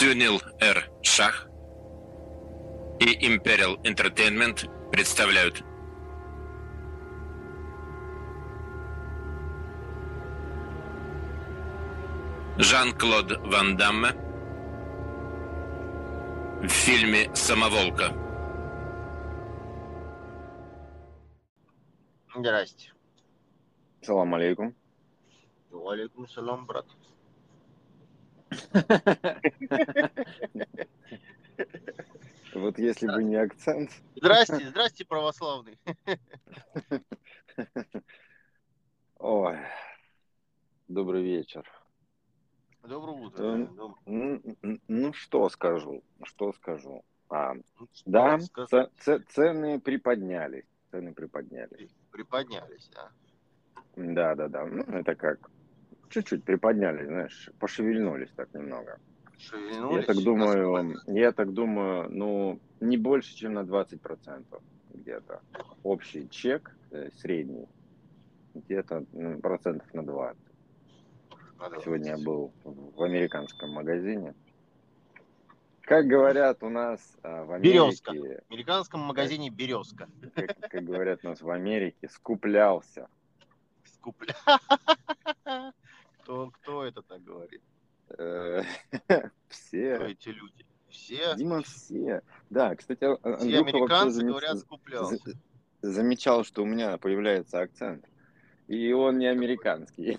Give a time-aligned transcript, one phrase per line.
[0.00, 0.90] Сюнил Р.
[1.02, 1.46] Шах
[3.00, 5.62] и Imperial Entertainment представляют
[12.56, 14.12] Жан-Клод Ван Дамме
[16.62, 18.14] в фильме «Самоволка».
[22.34, 22.90] Здрасте.
[24.00, 24.74] Салам алейкум.
[25.70, 26.86] Валикум салам, брат.
[32.54, 33.90] Вот если бы не акцент.
[34.16, 35.78] Здрасте, здрасте, православный.
[39.18, 39.58] Ой,
[40.88, 41.64] добрый вечер.
[42.82, 43.42] Доброе утро.
[43.42, 44.42] Доб- Ну,
[44.88, 47.04] ну, что скажу, что скажу.
[47.28, 48.38] А, ну, да,
[48.98, 51.90] ц- цены приподнялись, цены приподнялись.
[52.10, 53.10] Приподнялись, да.
[53.94, 54.64] Да, да, да.
[54.66, 55.48] Ну, это как,
[56.10, 58.98] чуть-чуть приподнялись, знаешь, пошевельнулись так немного.
[59.38, 60.06] Шевельнулись.
[60.06, 64.44] Я так думаю, я так думаю, ну, не больше, чем на 20%
[64.92, 65.40] где-то.
[65.82, 67.66] Общий чек э, средний
[68.54, 70.36] где-то ну, процентов на 20.
[71.58, 74.34] Надо Сегодня я был в американском магазине.
[75.82, 78.12] Как говорят у нас а, в Березка.
[78.12, 80.08] Америке, В американском магазине «Березка».
[80.34, 83.08] как, как говорят у нас в Америке, скуплялся.
[83.84, 84.36] Скупля.
[86.30, 87.60] Кто, кто это так говорит?
[88.16, 88.62] Э,
[89.08, 89.96] Кто Все.
[89.96, 90.64] эти люди?
[90.88, 91.34] Все?
[91.34, 92.22] Дима, все.
[92.50, 93.00] Да, кстати,
[93.38, 95.16] Все американцы замеч- говорят «скуплялся».
[95.16, 98.06] за- замечал, что у меня появляется акцент.
[98.68, 100.18] И он не американский.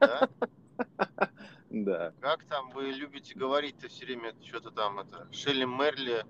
[0.00, 0.28] Да?
[1.70, 2.12] Да.
[2.20, 6.26] Как там вы любите говорить-то все время что-то там это Шелли Мерли.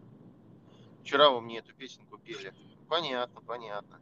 [1.01, 2.53] Вчера вы мне эту песенку пели.
[2.91, 4.01] Понятно, понятно.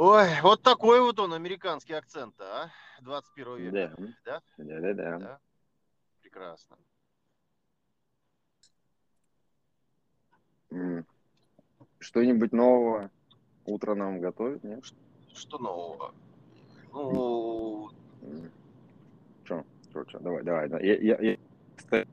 [0.00, 2.70] Ой, вот такой вот он, американский акцент, а?
[3.00, 3.96] 21 века.
[3.96, 4.12] Да.
[4.24, 4.42] Да?
[4.56, 5.18] Да, да, да.
[5.18, 5.38] Да?
[6.22, 6.76] Прекрасно.
[11.98, 13.10] Что-нибудь нового
[13.64, 14.84] утро нам готовит, нет?
[15.34, 16.14] Что нового?
[16.92, 17.90] Ну,
[19.42, 19.64] Что?
[19.90, 20.20] Что, что?
[20.20, 20.68] Давай, давай.
[20.68, 20.78] да.
[20.78, 21.36] Я, я, я
[21.74, 22.08] кстати,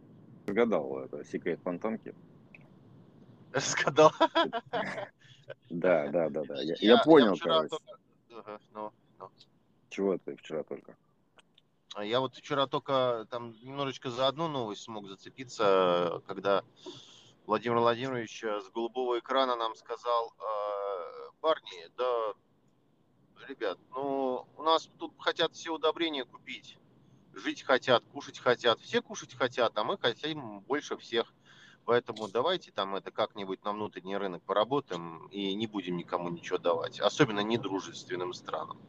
[0.47, 2.15] разгадал это секрет фантомки.
[3.59, 4.11] сказал.
[5.69, 6.61] Да, да, да, да.
[6.61, 7.69] Я, я понял, вчера короче.
[7.69, 7.99] только-
[8.31, 9.31] Ага, ну, ну.
[9.89, 10.97] Чего ты вчера только?
[11.95, 16.63] А Я вот вчера только там немножечко за одну новость смог зацепиться, когда
[17.45, 22.33] Владимир Владимирович э, с голубого экрана нам сказал, «Э, парни, да,
[23.47, 26.77] ребят, ну, у нас тут хотят все удобрения купить,
[27.33, 31.33] жить хотят, кушать хотят, все кушать хотят, а мы хотим больше всех.
[31.85, 36.99] Поэтому давайте там это как-нибудь на внутренний рынок поработаем и не будем никому ничего давать,
[36.99, 38.81] особенно недружественным странам.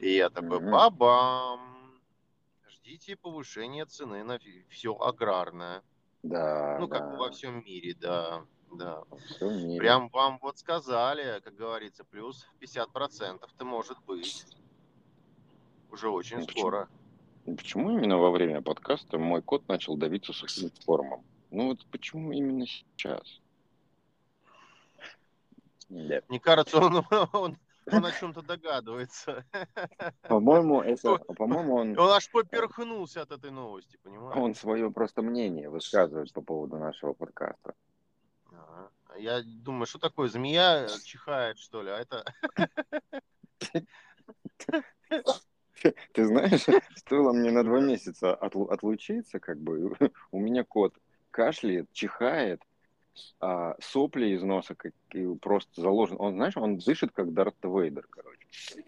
[0.00, 0.70] И я такой, Мгм.
[0.70, 2.00] бабам,
[2.68, 4.38] ждите повышения цены на
[4.68, 5.82] все аграрное.
[6.22, 7.10] Да, Ну, как да.
[7.10, 9.02] бы во всем мире, да, да.
[9.78, 14.44] Прям вам вот сказали, как говорится, плюс 50%-то может быть.
[15.90, 16.60] Уже очень Ну, почему?
[16.60, 16.88] скоро.
[17.46, 21.24] Почему именно во время подкаста мой кот начал давиться сухим кормом?
[21.50, 23.40] Ну вот почему именно сейчас?
[25.88, 26.20] Да.
[26.28, 29.44] Мне кажется, он, он, он о чем-то догадывается.
[30.22, 34.36] По-моему, это, по-моему, он, Он аж поперхнулся от этой новости, понимаешь?
[34.36, 37.74] он свое просто мнение высказывает по поводу нашего подкаста.
[38.52, 38.90] Ага.
[39.18, 41.90] Я думаю, что такое, змея чихает, что ли?
[41.90, 42.24] А это
[46.12, 49.96] Ты знаешь, стоило мне на два месяца отлу- отлучиться, как бы,
[50.30, 50.94] у меня кот
[51.30, 52.62] кашляет, чихает,
[53.40, 54.92] а сопли из носа как,
[55.40, 56.16] просто заложен.
[56.18, 58.84] Он, знаешь, он дышит как Дарт Вейдер, короче.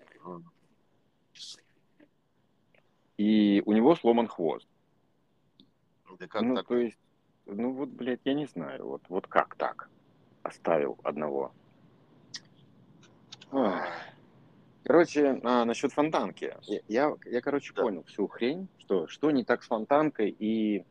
[3.17, 4.67] И у него сломан хвост.
[6.19, 6.67] Да как ну, так?
[6.67, 6.99] то есть,
[7.47, 9.89] ну вот, блядь, я не знаю, вот, вот как так
[10.43, 11.53] оставил одного.
[14.85, 16.57] Короче, а, насчет фонтанки.
[16.63, 17.83] Я, я, я, короче, Да.
[17.83, 20.85] понял всю хрень, что, что не так с фонтанкой и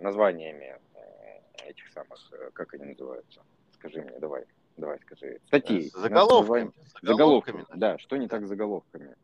[0.00, 3.42] названиями э, этих самых, э, как они называются?
[3.74, 4.44] Скажи мне, давай,
[4.76, 5.40] давай скажи.
[5.46, 5.90] Статей.
[5.90, 6.72] С заголовками.
[7.02, 7.66] Заголовками, заголовками.
[7.78, 9.16] да, что не так с заголовками.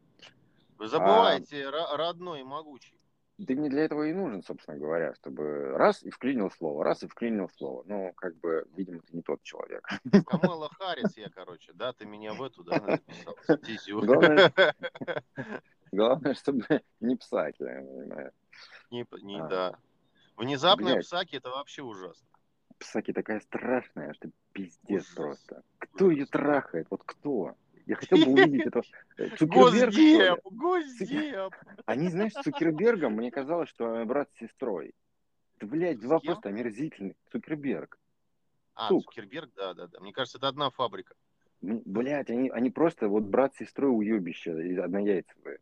[0.79, 2.95] Вы забываете ро- родной и могучий.
[3.47, 7.07] Ты мне для этого и нужен, собственно говоря, чтобы раз и вклинил слово, раз и
[7.07, 7.85] вклинил слово.
[7.87, 9.87] Ну, как бы, видимо, ты не тот человек.
[10.27, 14.01] Камала Харрис я, короче, да, ты меня в эту, да, записал, стезю.
[14.01, 14.53] Главное-
[15.93, 16.65] Главное, чтобы
[17.01, 17.17] не
[17.75, 18.33] я понимаю.
[18.91, 19.47] Не, не, А.
[19.47, 19.79] да.
[20.39, 21.05] Внезапные Блядь.
[21.07, 22.27] псаки это вообще ужасно.
[22.79, 25.15] Псаки такая страшная, что пиздец Ужас.
[25.15, 25.63] просто.
[25.79, 26.31] Кто ее Ужас.
[26.31, 26.87] трахает?
[26.91, 27.57] Вот кто?
[27.87, 28.85] Я хотел бы увидеть этого
[29.17, 29.93] э, Цукерберг?
[29.93, 31.55] Госдеп, Госдеп.
[31.87, 34.95] Они, знаешь, с Цукербергом, мне казалось, что брат с сестрой.
[35.59, 37.17] Да, блядь, два просто омерзительных.
[37.33, 37.99] Цукерберг.
[38.75, 39.05] А, Сук.
[39.07, 39.99] Цукерберг, да, да, да.
[39.99, 41.15] Мне кажется, это одна фабрика.
[41.63, 45.59] М, Блядь, они, они просто вот брат с сестрой уебища, однояйцевые.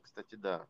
[0.00, 0.66] Кстати, да.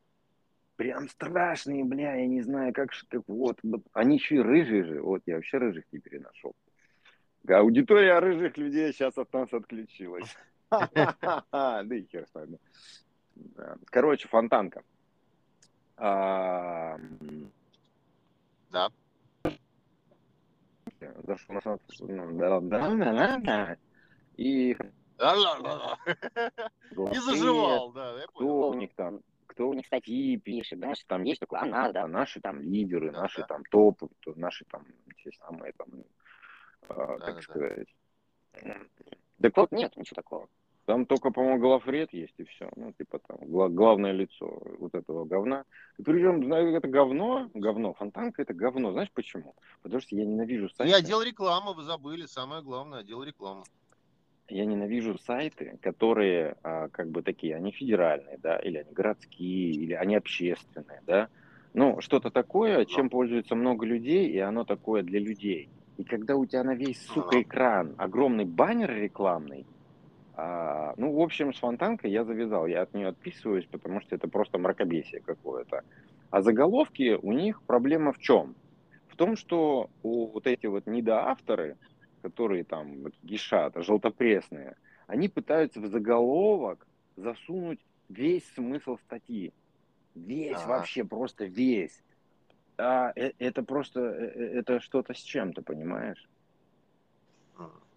[0.81, 3.59] Прям страшные, бля, я не знаю, как, как вот.
[3.93, 5.03] Они еще и рыжие же.
[5.03, 6.55] Вот, я вообще рыжих не переношу.
[7.47, 10.35] Аудитория рыжих людей сейчас от нас отключилась.
[10.71, 12.59] Да и хер с вами.
[13.91, 14.82] Короче, фонтанка.
[15.99, 16.99] Да.
[21.26, 23.76] Зашел на сайт, ну, да, да, да, да.
[24.38, 24.75] И
[25.19, 25.99] Да-да-да.
[26.97, 29.21] Не заживал, да, кто у них там,
[29.61, 33.21] кто у них статьи пишет, знаешь, там есть такое, а надо, наши там лидеры, Да,
[33.21, 33.47] наши да.
[33.47, 34.87] там топы, то наши там,
[35.23, 35.89] те самые там,
[36.89, 37.89] а, Да, как да, сказать.
[39.43, 40.49] Так вот нет ничего такого.
[40.87, 42.71] Там только, по-моему, главред есть и все.
[42.75, 45.65] Ну, типа там гла- главное лицо вот этого говна.
[45.99, 48.93] И причем, знаю, это говно, говно, фонтанка это говно.
[48.93, 49.55] Знаешь почему?
[49.83, 50.91] Потому что я ненавижу сайты.
[50.91, 53.65] Я отдел рекламы, вы забыли, самое главное, отдел рекламы.
[54.50, 59.94] Я ненавижу сайты, которые а, как бы такие, они федеральные, да, или они городские, или
[59.94, 61.29] они общественные, да.
[61.73, 65.69] Ну, что-то такое, чем пользуется много людей, и оно такое для людей.
[65.99, 69.67] И когда у тебя на весь, сука, экран огромный баннер рекламный,
[70.35, 74.26] а, ну, в общем, с фонтанкой я завязал, я от нее отписываюсь, потому что это
[74.26, 75.82] просто мракобесие какое-то.
[76.31, 78.55] А заголовки у них проблема в чем?
[79.08, 81.76] В том, что у вот эти вот недоавторы,
[82.23, 84.77] которые там гишат, желтопресные,
[85.07, 86.87] они пытаются в заголовок
[87.17, 89.53] засунуть весь смысл статьи.
[90.15, 90.69] Весь Ага.
[90.69, 92.03] вообще, просто весь.
[92.79, 96.29] А э- это просто, э- э- это что-то с чем-то, понимаешь?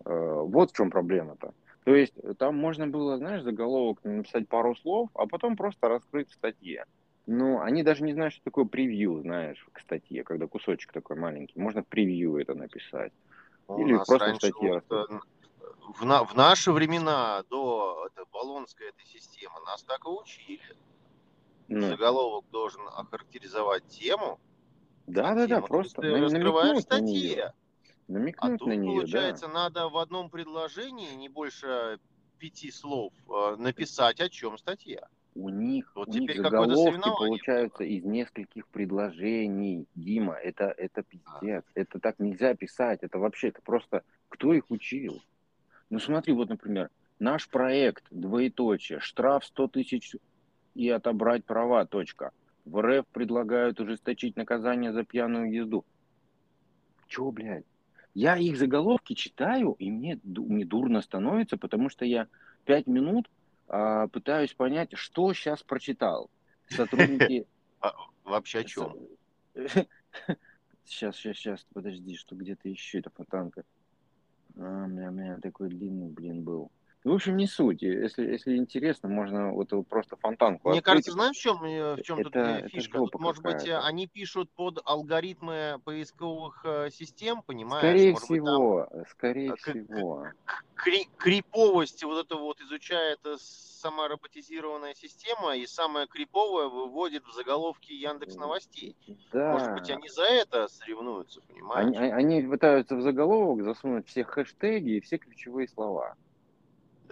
[0.06, 1.54] Вот в чем проблема-то.
[1.86, 6.34] То есть там можно было, знаешь, заголовок написать пару слов, а потом просто раскрыть в
[6.34, 6.86] статье.
[7.26, 11.58] Но они даже не знают, что такое превью, знаешь, к статье, когда кусочек такой маленький.
[11.60, 13.14] Можно в превью это написать.
[13.70, 15.20] Или просто статья вот, э,
[16.00, 20.78] в, на- в наши времена, до это, Болонской этой системы, нас так и учили.
[21.68, 24.40] Ну, Заголовок должен охарактеризовать тему.
[25.08, 27.54] да, да, да, тему просто ты раскрываешь намекнуть на нее.
[28.38, 29.54] А тут, на нее, получается, да.
[29.54, 32.00] надо в одном предложении, не больше
[32.38, 35.08] пяти слов, э, написать, о чем статья.
[35.36, 39.88] У них, Вот у них заголовки получаются из нескольких предложений.
[39.96, 41.64] Дима, это, это пиздец.
[41.74, 43.00] Это так нельзя писать.
[43.02, 44.04] Это вообще, это просто...
[44.30, 45.22] Кто их учил?
[45.90, 46.90] Ну смотри, вот, например,
[47.20, 50.16] наш проект, двоеточие, штраф 100 тысяч
[50.76, 52.32] и отобрать права, точка.
[52.66, 55.86] В РФ предлагают ужесточить наказание за пьяную езду.
[57.08, 57.66] Чего, блядь?
[58.14, 62.28] Я их заголовки читаю, и мне, мне дурно становится, потому что я
[62.66, 63.30] пять минут
[63.74, 66.30] а, пытаюсь понять, что сейчас прочитал.
[66.70, 67.48] Сотрудники...
[68.24, 68.96] Вообще о чем?
[69.56, 69.88] Сейчас,
[71.18, 73.64] сейчас, сейчас, подожди, что где-то еще эта фонтанка.
[74.58, 76.72] А, у меня, у меня такой длинный, блин, был.
[77.04, 77.82] В общем, не суть.
[77.82, 80.94] Если, если интересно, можно вот просто фонтанку Мне открыть.
[80.94, 82.98] кажется, знаешь, в чем, э, в чем тут Это- э, это фишка?
[83.00, 87.80] Тут, может быть, э, они пишут под алгоритмы поисковых э, систем, понимаешь?
[87.84, 90.28] Скорее Может быть, там всего, скорее всего.
[90.76, 97.34] кри- криповость вот это вот изучает э, сама роботизированная система, и самое криповое выводит в
[97.34, 98.96] заголовки Яндекс Новостей.
[99.34, 99.52] Да.
[99.52, 101.88] Может быть, они за это соревнуются, понимаешь?
[101.98, 106.16] Они, они пытаются в заголовок засунуть все хэштеги и все ключевые слова.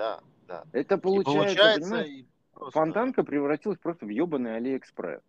[0.01, 0.63] Да, да.
[0.73, 5.21] Это И получается, получается, понимаешь, и просто фонтанка превратилась просто в ебаный Алиэкспресс.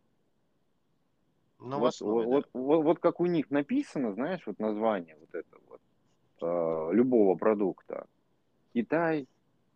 [1.58, 2.60] Вот, новостной, вот, да.
[2.60, 5.80] вот, вот как у них написано, знаешь, вот название вот это вот
[6.40, 8.06] э, любого продукта.
[8.72, 9.28] Китай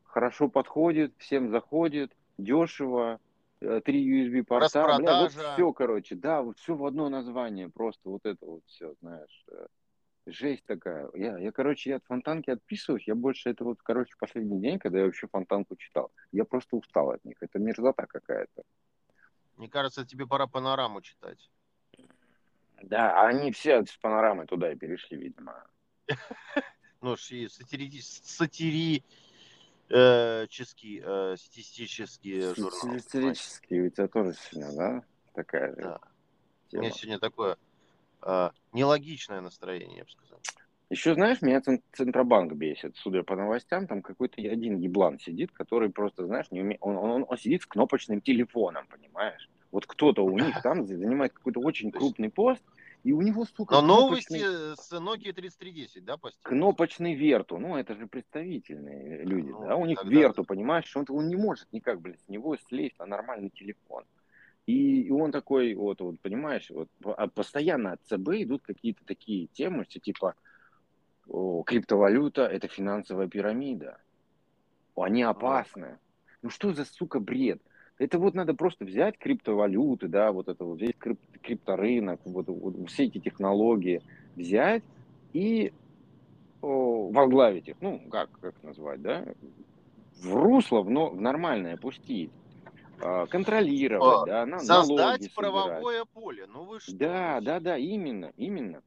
[0.05, 3.21] хорошо подходит, всем заходит, дешево,
[3.61, 8.09] э, три USB порта, бля, вот все, короче, да, вот все в одно название, просто
[8.09, 9.67] вот это вот все, знаешь, э,
[10.27, 11.09] жесть такая.
[11.15, 14.99] Я, я, короче, я от фонтанки отписываюсь, я больше это вот, короче, последний день, когда
[14.99, 18.63] я вообще фонтанку читал, я просто устал от них, это мерзота какая-то.
[19.57, 21.51] Мне кажется, тебе пора панораму читать.
[22.83, 25.67] Да, они все с панорамы туда и перешли, видимо.
[27.03, 27.91] Ну, сатири...
[28.01, 29.03] сатирический,
[31.05, 32.71] э, статистический журнал.
[32.81, 33.03] понимаешь?
[33.03, 35.05] Стилистический у тебя тоже сегодня, да?
[35.35, 36.01] Такая же.
[36.73, 37.59] У меня сегодня такое
[38.27, 40.41] э, нелогичное настроение, я бы сказал.
[40.89, 42.97] Еще знаешь, меня Цен- Центробанк бесит.
[42.97, 46.79] Судя по новостям, там какой-то один еблан сидит, который просто, знаешь, не уме...
[46.81, 49.49] он, он, он сидит с кнопочным телефоном, понимаешь?
[49.73, 52.63] Вот кто-то у них там занимает какой-то очень крупный пост,
[53.03, 56.41] И у него, сука, Но кнопочный- новости с Nokia 3310, да, постиг?
[56.43, 61.05] кнопочный верту, ну это же представительные люди, Ну, да, у них тогда верту, понимаешь, он,
[61.09, 64.05] он не может никак, блин, с него слезть на нормальный телефон.
[64.67, 69.87] И, он такой, вот, вот, понимаешь, вот, а постоянно от ЦБ идут какие-то такие темы,
[69.89, 70.35] что типа
[71.29, 73.99] о, криптовалюта– это финансовая пирамида,
[74.97, 75.99] они опасны.
[76.43, 77.61] Ну что за, сука, бред?
[77.99, 82.91] Это вот надо просто взять криптовалюты, да, вот это вот, взять крип- крипторынок, вот, вот
[82.91, 84.03] все эти технологии,
[84.35, 84.83] взять
[85.33, 85.73] и
[86.61, 89.25] о, возглавить их, ну, как, как назвать, да,
[90.21, 92.33] в русло, в, но, в нормальное пустить,
[93.27, 95.35] контролировать, О, да, на, налоги Создать собирать.
[95.35, 96.47] правовое поле.
[96.47, 96.97] Ну вы что?
[96.97, 98.83] Да, ну, да, да, именно, именно.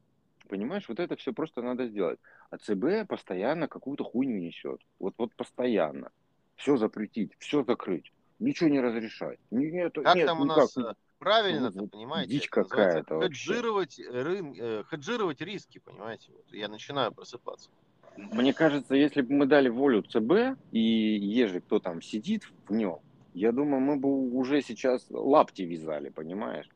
[0.48, 2.20] Понимаешь, вот это все просто надо сделать.
[2.50, 4.82] А ЦБ постоянно какую-то хуйню несет.
[5.00, 6.10] Вот, вот постоянно.
[6.56, 8.12] Все запретить, все закрыть.
[8.40, 9.38] Ничего не разрешать.
[9.52, 12.32] Нет, Как нет, там у никак нас э, правильно, Вот понимаете?
[12.32, 13.22] дичь какая-то.
[13.22, 16.32] Хеджировать, рын- э, хеджировать риски, понимаете?
[16.32, 17.70] Вот я начинаю просыпаться.
[18.18, 23.00] Мне кажется, если бы мы дали волю ЦБ, и ежели кто там сидит в нем,
[23.34, 26.70] я думаю, мы бы уже сейчас лапти вязали, понимаешь?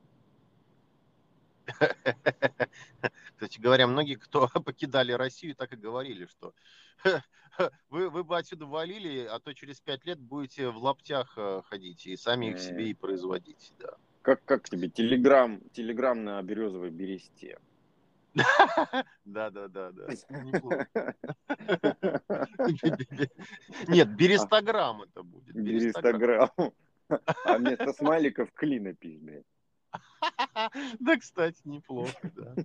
[3.36, 6.54] Кстати говоря, многие, кто покидали Россию, так и говорили, что
[7.90, 12.06] вы, вы бы отсюда валили, а то через пять лет будете в лаптях э, ходить
[12.06, 13.74] и сами их себе и производить.
[13.80, 13.96] Да.
[14.22, 17.60] Как, как тебе телеграм, телеграм на березовой бересте?
[19.26, 20.08] Да, да, да, да.
[23.88, 25.56] Нет, берестограмм это будет.
[25.56, 26.50] берестограмм.
[27.10, 29.46] А вместо смайликов клинопись, блядь.
[31.00, 32.56] Да, кстати, неплохо, да.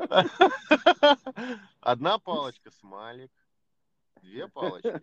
[1.80, 3.30] Одна палочка смайлик,
[4.22, 5.00] две палочки.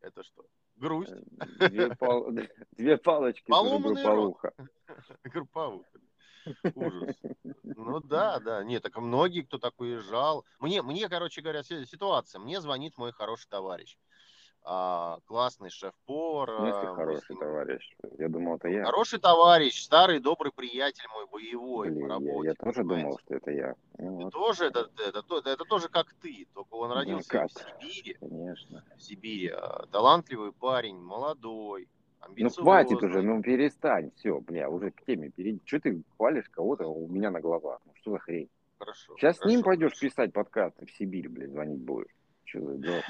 [0.00, 0.44] Это что?
[0.76, 1.12] Грусть,
[1.58, 2.30] Две, пал-
[2.72, 4.02] две палочки, Поломанный
[5.24, 6.00] групповуха.
[6.74, 7.16] Ужас.
[7.84, 8.64] Ну да, да.
[8.64, 10.44] Нет, так многие, кто так уезжал.
[10.58, 12.38] Мне, мне, короче говоря, си- ситуация.
[12.38, 13.96] Мне звонит мой хороший товарищ.
[14.62, 16.50] А, классный шеф-повар.
[16.50, 17.96] С хороший ним- товарищ?
[18.18, 18.84] Я думал, это я.
[18.84, 22.48] Хороший товарищ, старый добрый приятель мой, боевой Блин, по я, работе.
[22.48, 23.02] я тоже понимаете?
[23.04, 23.74] думал, что это я.
[23.98, 27.28] Ну, Ты вот, тоже, это, это, то- это тоже как ты, только он Ну, родился
[27.30, 27.48] как?
[27.48, 28.14] в Сибири.
[28.20, 28.84] конечно.
[28.98, 29.48] В Сибири.
[29.48, 31.88] а, Талантливый парень, молодой,
[32.36, 34.10] Ну хватит уже, ну перестань.
[34.16, 35.60] Все, бля, уже к теме перейди.
[35.64, 37.80] Что ты хвалишь кого-то у меня на глазах?
[37.86, 38.48] Ну что за хрень?
[38.78, 39.16] Хорошо.
[39.16, 40.06] Сейчас с ним хорошо, пойдешь хорошо.
[40.06, 42.14] писать подкасты в Сибирь, блядь, звонить будешь.
[42.44, 43.02] Что за дела?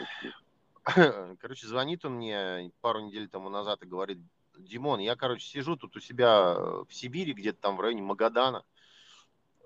[1.40, 4.18] Короче, звонит он мне пару недель тому назад и говорит,
[4.58, 8.64] Димон, я, короче, сижу тут у себя э, в Сибири, где-то там в районе Магадана,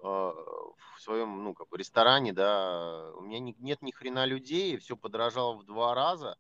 [0.03, 4.97] э, в своем, ну, как бы ресторане, да, у меня нет ни хрена людей, все
[4.97, 6.37] подорожало в два раза,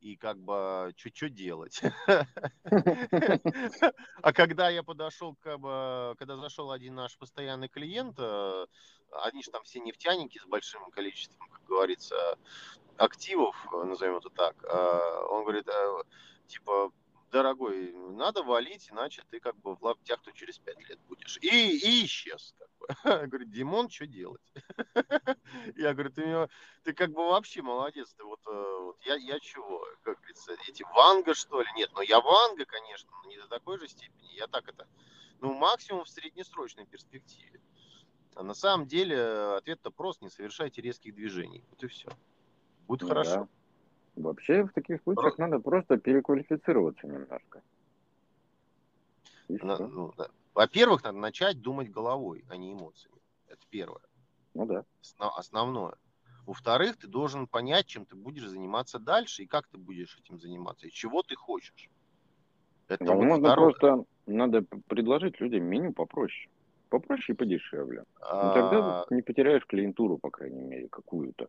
[0.00, 1.80] и как бы, что делать?
[4.22, 8.66] А когда я подошел, как бы, когда зашел один наш постоянный клиент, э,
[9.22, 12.38] они же там все нефтяники с большим количеством, как говорится,
[12.96, 16.02] активов, назовем это так, э, он говорит, э,
[16.46, 16.90] типа,
[17.36, 21.38] дорогой, надо валить, иначе ты как бы в лаптях то через пять лет будешь.
[21.42, 22.54] И, и исчез.
[22.58, 22.86] Как бы.
[23.28, 24.40] Говорит, Димон, что делать?
[25.76, 26.48] Я говорю, ты,
[26.82, 28.14] ты как бы вообще молодец.
[28.14, 29.84] Ты вот, э, вот я, я чего?
[30.02, 31.68] Как говорится, эти Ванга, что ли?
[31.76, 34.32] Нет, ну я Ванга, конечно, но не до такой же степени.
[34.34, 34.86] Я так это,
[35.40, 37.60] ну максимум в среднесрочной перспективе.
[38.34, 39.20] А на самом деле
[39.56, 41.64] ответ-то прост, не совершайте резких движений.
[41.70, 42.08] Вот и все.
[42.86, 43.34] Будет Ну хорошо.
[43.34, 43.48] да.
[44.16, 47.62] Вообще в таких случаях надо просто переквалифицироваться немножко.
[49.48, 50.28] На- ну, да.
[50.54, 53.20] Во-первых, надо начать думать головой, а не эмоциями.
[53.48, 54.02] Это первое.
[54.54, 54.84] Ну да.
[55.02, 55.94] Осно- основное.
[56.46, 60.86] Во-вторых, ты должен понять, чем ты будешь заниматься дальше и как ты будешь этим заниматься,
[60.86, 61.90] и чего ты хочешь.
[62.88, 63.74] Это вот Возможно, второе.
[63.74, 66.48] просто надо предложить людям меню попроще.
[66.88, 68.04] Попроще и подешевле.
[68.20, 71.48] Ну, А, тогда не потеряешь клиентуру, по крайней мере, какую-то.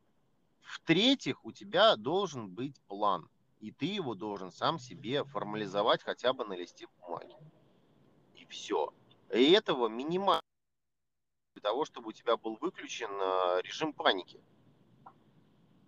[0.67, 3.29] В-третьих, у тебя должен быть план,
[3.61, 7.33] и ты его должен сам себе формализовать хотя бы на листе бумаги.
[8.35, 8.93] И все.
[9.33, 10.41] И этого минимально
[11.53, 14.41] для того, чтобы у тебя был выключен э, режим паники.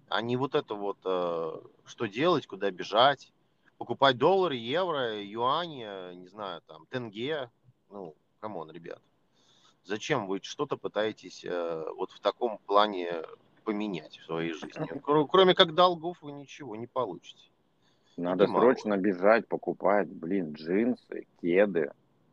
[0.08, 3.34] А не вот это вот, э, что делать, куда бежать,
[3.78, 7.52] покупать доллары, евро, юани, э, не знаю, там, тенге.
[7.90, 9.02] Ну, come on, ребят.
[9.84, 13.24] Зачем вы что-то пытаетесь вот в таком плане
[13.72, 15.00] поменять в своей жизни?
[15.02, 17.50] Кро- Кроме как долгов вы ничего не получите.
[18.18, 18.64] Надо Понимаю.
[18.76, 21.92] срочно бежать, покупать, блин, джинсы, кеды,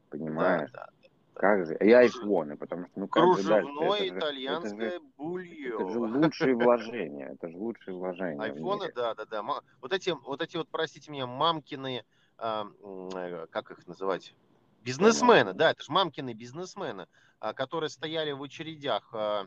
[0.09, 0.71] понимаешь?
[0.73, 1.09] Да, да.
[1.35, 1.77] Как же?
[1.77, 3.67] И айфоны, потому что, ну как же дальше?
[3.71, 5.75] Кружевное Это же- итальянское это же, булье.
[5.75, 8.43] это же лучшие вложения, это же лучшие вложения.
[8.43, 9.43] Айфоны, да, да, да.
[9.43, 12.05] Вот эти, вот эти вот, простите меня, мамкины,
[12.39, 12.67] а,
[13.15, 14.35] э, как их называть?
[14.83, 17.07] Бизнесмены, да, это же мамкины бизнесмены.
[17.39, 19.47] а, которые стояли в очередях а,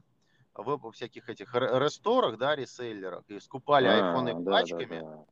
[0.56, 5.26] в всяких этих ресторах, да, реселлерах, и скупали а, айфоны да, пачками, да,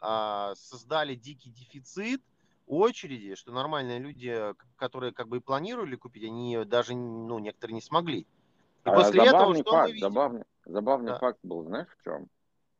[0.00, 0.54] да.
[0.56, 2.22] создали дикий дефицит,
[2.66, 7.82] очереди, что нормальные люди, которые как бы и планировали купить, они даже, ну, некоторые не
[7.82, 8.20] смогли.
[8.20, 8.26] И
[8.84, 10.08] а после этого что факт, мы видим?
[10.08, 11.18] Забавный, забавный да.
[11.18, 12.28] факт был, знаешь, в чем?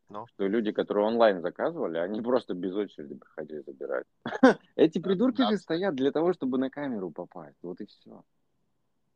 [0.09, 0.27] Ну.
[0.27, 4.07] Что люди, которые онлайн заказывали, они просто без очереди приходили забирать.
[4.77, 7.57] Эти придурки же стоят для того, чтобы на камеру попасть.
[7.63, 8.25] Вот и все.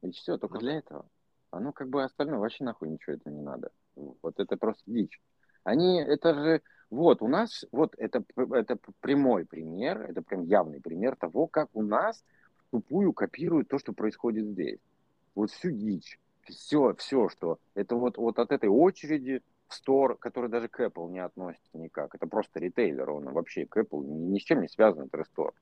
[0.02, 1.06] И все, только ну для этого.
[1.50, 3.70] А ну как бы остальное вообще нахуй ничего это не надо.
[3.94, 5.20] Вот это просто дичь.
[5.64, 11.16] Они, это же, вот у нас, вот это, это прямой пример, это прям явный пример
[11.16, 12.22] того, как у нас
[12.70, 14.78] тупую копируют то, что происходит здесь.
[15.34, 20.48] Вот всю дичь, все, все, что, это вот, вот от этой очереди в стор, который
[20.48, 24.38] даже к Apple не относится никак, это просто ритейлер, он вообще к Apple ни, ни
[24.38, 25.52] с чем не связан, это рестор.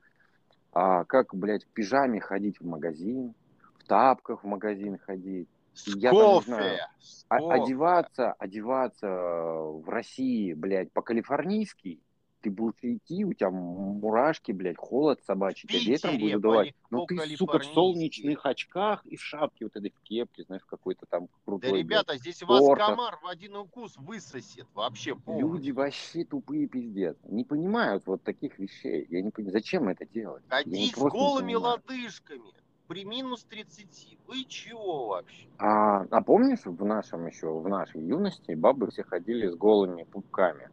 [0.72, 3.34] А как, блядь, в пижаме ходить в магазин,
[3.78, 5.48] в тапках в магазин ходить,
[5.86, 6.80] я кофе, там, знаю,
[7.28, 12.00] одеваться, одеваться в России, блядь, по-калифорнийски,
[12.40, 16.74] ты будешь идти, у тебя мурашки, блядь, холод собачий, тебя ветром будет задувать.
[16.90, 21.06] Ну ты, сука, в солнечных очках и в шапке вот этой в кепке, знаешь, какой-то
[21.06, 21.70] там крутой.
[21.70, 25.54] Да, ребята, блядь, здесь вас комар в один укус высосет вообще полностью.
[25.54, 27.16] Люди вообще тупые пиздец.
[27.24, 29.06] Не понимают вот таких вещей.
[29.08, 30.44] Я не понимаю, зачем это делать?
[30.48, 32.52] Ходить с голыми лодыжками
[32.88, 34.18] при минус 30.
[34.26, 35.46] Вы чего вообще?
[35.58, 40.68] А, а помнишь, в нашем еще, в нашей юности бабы все ходили с голыми пупками?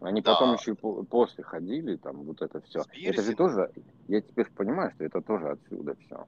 [0.00, 0.34] Они да.
[0.34, 2.82] потом еще и после ходили, там вот это все.
[3.02, 3.70] Это же тоже,
[4.08, 6.26] я теперь понимаю, что это тоже отсюда все.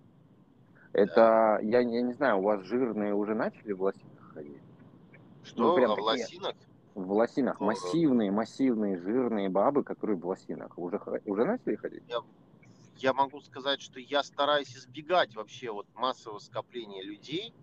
[0.92, 1.58] Это, да.
[1.60, 4.62] я, я не знаю, у вас жирные уже начали в лосинах ходить?
[5.44, 6.54] Что, ну, прям а в лосинах?
[6.94, 7.60] В лосинах.
[7.60, 10.78] Ну, массивные, массивные, жирные бабы, которые в лосинах.
[10.78, 12.02] Уже, уже начали ходить?
[12.08, 12.20] Я
[12.98, 17.54] я могу сказать, что я стараюсь избегать вообще вот массового скопления людей,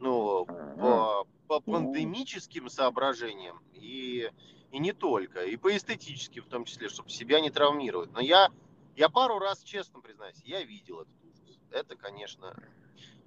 [0.00, 4.30] ну, по, по пандемическим соображениям и,
[4.70, 8.10] и не только, и по эстетическим в том числе, чтобы себя не травмировать.
[8.12, 8.48] Но я,
[8.96, 11.58] я пару раз, честно признаюсь, я видел этот ужас.
[11.70, 12.54] Это, конечно...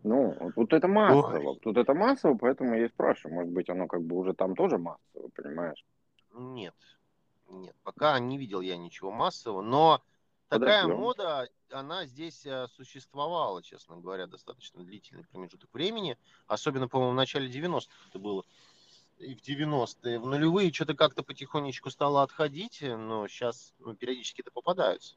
[0.03, 1.59] Ну, тут это массово, Ой.
[1.63, 4.77] тут это массово, поэтому я и спрашиваю, может быть, оно как бы уже там тоже
[4.77, 5.83] массово, понимаешь?
[6.31, 6.75] Нет,
[7.49, 10.03] нет, пока не видел я ничего массового, но
[10.47, 11.01] Такая Подождем.
[11.01, 16.17] мода, она здесь э, существовала, честно говоря, достаточно длительный промежуток времени.
[16.47, 18.43] Особенно, по-моему, в начале 90-х это было.
[19.17, 24.51] И в 90-е, в нулевые что-то как-то потихонечку стало отходить, но сейчас ну, периодически это
[24.51, 25.15] попадаются.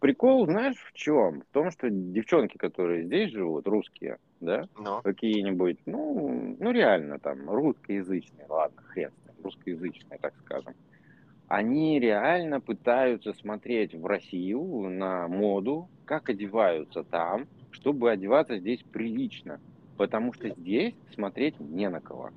[0.00, 1.42] Прикол, знаешь, в чем?
[1.42, 5.00] В том, что девчонки, которые здесь живут, русские, да, но.
[5.02, 10.74] какие-нибудь, ну, ну реально там, русскоязычные, ладно, хрен русскоязычные, так скажем,
[11.48, 19.60] они реально пытаются смотреть в Россию на моду, как одеваются там, чтобы одеваться здесь прилично.
[19.96, 22.30] Потому что здесь смотреть не на кого.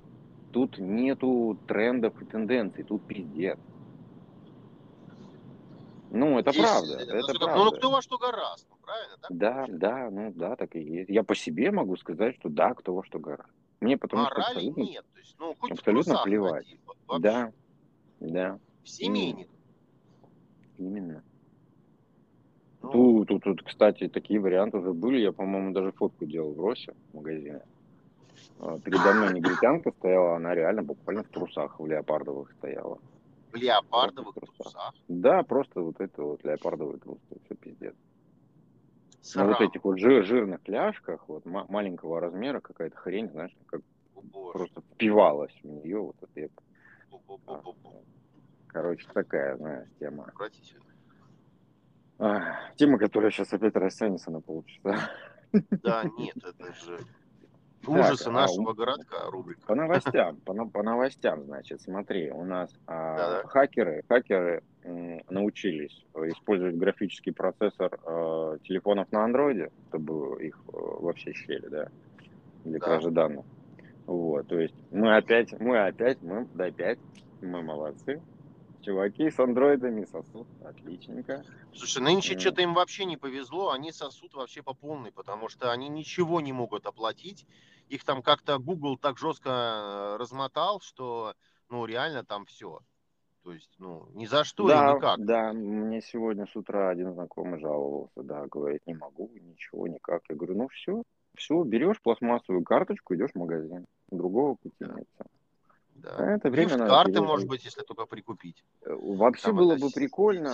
[0.52, 3.58] Тут нету трендов и тенденций, тут пиздец.
[6.12, 6.94] Ну, это здесь, правда.
[6.98, 7.64] Это, это правда.
[7.66, 9.18] Ну, кто во что гораздо, правильно?
[9.22, 11.10] Так да, да, ну да, так и есть.
[11.10, 13.54] Я по себе могу сказать, что да, кто во что гораздо.
[13.80, 15.06] Мне потому Морали что абсолютно, нет.
[15.14, 16.78] То есть, ну, хоть абсолютно плевать.
[17.08, 17.52] Ходи, да,
[18.20, 18.60] да
[18.90, 19.48] семейник.
[20.78, 21.24] Именно.
[22.82, 25.18] Ну, тут, тут, тут, кстати, такие варианты уже были.
[25.18, 27.62] Я, по-моему, даже фотку делал в Росе в магазине.
[28.60, 33.00] А, передо мной негритянка стояла, она реально буквально в трусах, в леопардовых стояла.
[33.52, 34.56] В леопардовых трусах.
[34.58, 34.96] трусах?
[35.08, 37.96] Да, просто вот это вот леопардовые трусы, все пиздец.
[39.22, 39.48] Срам.
[39.48, 43.82] На вот этих вот жир, жирных ляжках, вот маленького размера какая-то хрень, знаешь, как
[44.16, 46.64] О, просто впивалась в нее вот это.
[47.48, 47.62] А,
[48.70, 50.32] Короче, такая, знаешь, тема.
[52.20, 55.10] А, тема, которая сейчас опять растянется на полчаса.
[55.82, 57.00] Да, нет, это же
[57.88, 59.66] ужасы так, нашего а, городка рубрика.
[59.66, 63.48] По новостям, по, по новостям, значит, смотри, у нас а, да, да.
[63.48, 71.14] хакеры, хакеры м, научились использовать графический процессор а, телефонов на андроиде, чтобы их а, во
[71.14, 71.88] все щели, да,
[72.64, 72.86] для да.
[72.86, 73.46] кражи данных.
[74.06, 77.00] Вот, то есть мы опять, мы опять, мы, да, опять,
[77.42, 78.22] мы молодцы,
[78.82, 81.44] Чуваки с андроидами сосут отличненько.
[81.74, 82.40] Слушай, нынче mm.
[82.40, 86.54] что-то им вообще не повезло, они сосут вообще по полной, потому что они ничего не
[86.54, 87.46] могут оплатить.
[87.90, 91.34] Их там как-то Google так жестко э, размотал, что,
[91.70, 92.80] ну, реально там все.
[93.44, 95.26] То есть, ну, ни за что да, и никак.
[95.26, 100.22] Да, мне сегодня с утра один знакомый жаловался, да, говорит, не могу, ничего, никак.
[100.30, 101.04] Я говорю, ну все,
[101.36, 103.86] все, берешь пластмассовую карточку, идешь в магазин.
[104.12, 105.08] Другого пути нет.
[106.02, 106.36] Да.
[106.36, 108.64] Это время карты, может быть, если только прикупить.
[108.86, 110.50] Э, вообще Там было бы прикольно,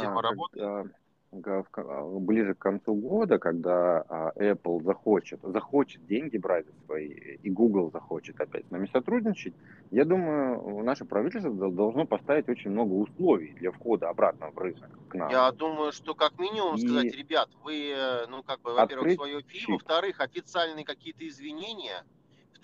[1.41, 7.91] когда, ближе к концу года, когда а, Apple захочет, захочет деньги брать свои, и Google
[7.91, 9.53] захочет опять с нами сотрудничать,
[9.91, 15.15] я думаю, наше правительство должно поставить очень много условий для входа обратно в рынок к
[15.15, 15.29] нам.
[15.29, 19.41] Я думаю, что как минимум и сказать, ребят, вы, э, ну, как бы, во-первых, свое
[19.41, 22.03] фи, во-вторых, официальные какие-то извинения,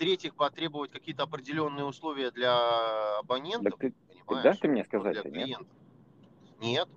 [0.02, 3.94] в-третьих, потребовать какие-то определенные условия для абонентов, так ты,
[4.26, 4.44] понимаешь?
[4.44, 5.68] Дашь ты мне сказать, для клиентов.
[6.60, 6.88] Нет?
[6.88, 6.90] Нет.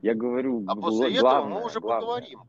[0.00, 2.40] Я говорю, а после главное, этого мы уже главное, поговорим.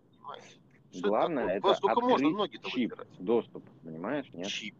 [0.94, 3.08] Что главное это, это открыть можно ноги чип, выбирать?
[3.18, 4.28] доступ, понимаешь?
[4.32, 4.48] Нет?
[4.48, 4.76] Чип.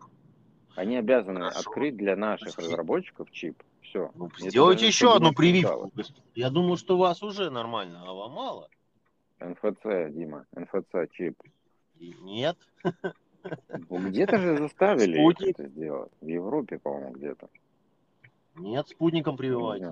[0.76, 1.60] Они обязаны Хорошо.
[1.62, 2.72] открыть для наших Спасибо.
[2.72, 3.64] разработчиков чип.
[3.82, 4.12] Все.
[4.14, 5.92] Ну, сделайте еще одну прививку.
[6.36, 8.70] Я думал, что у вас уже нормально, а вам мало.
[9.40, 11.42] НФЦ, Дима, НФЦ чип.
[12.00, 12.58] Нет.
[13.90, 15.60] Ну, где-то же заставили Спутник.
[15.60, 16.12] это сделать.
[16.22, 17.50] В Европе, по-моему, где-то.
[18.56, 19.92] Нет, спутником прививайте.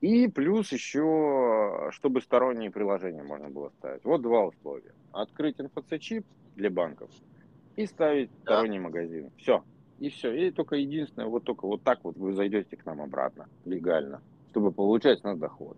[0.00, 4.04] И плюс еще, чтобы сторонние приложения можно было ставить.
[4.04, 4.92] Вот два условия.
[5.12, 6.24] Открыть НФЦ-чип
[6.54, 7.10] для банков
[7.76, 8.56] и ставить да.
[8.56, 9.30] сторонний магазин.
[9.38, 9.64] Все.
[9.98, 10.32] И все.
[10.32, 14.70] И только единственное, вот только вот так вот вы зайдете к нам обратно, легально, чтобы
[14.70, 15.76] получать нас доход.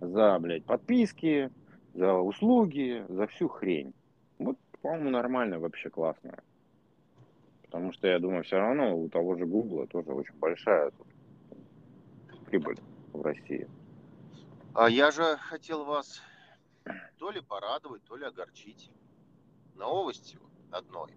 [0.00, 1.50] За, блядь, подписки,
[1.94, 3.92] за услуги, за всю хрень.
[4.38, 6.42] Вот, по-моему, нормально, вообще классно.
[7.62, 10.90] Потому что, я думаю, все равно у того же Гугла тоже очень большая
[12.46, 12.78] прибыль
[13.12, 13.68] в России.
[14.74, 16.22] А я же хотел вас
[17.18, 18.90] то ли порадовать, то ли огорчить
[19.76, 20.40] новостью
[20.70, 21.12] одной.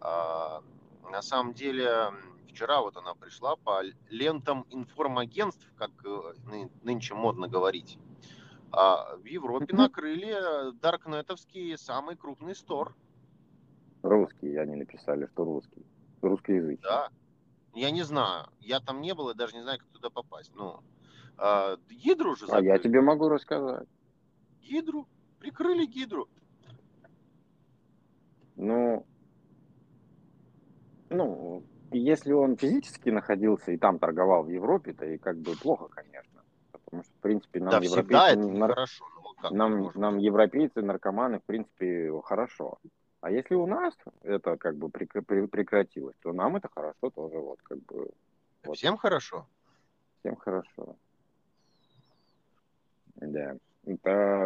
[0.00, 0.62] А,
[1.10, 2.10] на самом деле,
[2.48, 7.98] вчера вот она пришла по лентам информагентств, как э, нынче модно говорить.
[8.76, 12.96] А в Европе накрыли даркнетовский самый крупный стор.
[14.02, 15.86] Русский, они написали, что русский.
[16.22, 16.80] Русский язык.
[16.82, 17.08] Да.
[17.74, 18.48] Я не знаю.
[18.60, 20.52] Я там не был и даже не знаю, как туда попасть.
[20.54, 20.80] Ну,
[21.36, 22.68] а, гидру же закрыли.
[22.68, 23.88] А я тебе могу рассказать.
[24.60, 25.06] Гидру?
[25.38, 26.28] Прикрыли гидру.
[28.56, 29.06] Ну,
[31.10, 35.88] ну, если он физически находился и там торговал в Европе, то и как бы плохо,
[35.88, 36.33] конечно.
[36.94, 38.24] Потому что, в принципе, нам да, европейцы...
[38.24, 38.70] это нар...
[38.70, 39.04] хорошо.
[39.42, 42.78] Ну, нам, нам европейцы, наркоманы, в принципе, хорошо.
[43.20, 47.38] А если у нас это как бы прекратилось, то нам это хорошо тоже.
[47.38, 48.10] Вот, как бы,
[48.64, 48.76] вот.
[48.76, 49.46] Всем хорошо?
[50.20, 50.96] Всем хорошо.
[53.16, 53.56] Да.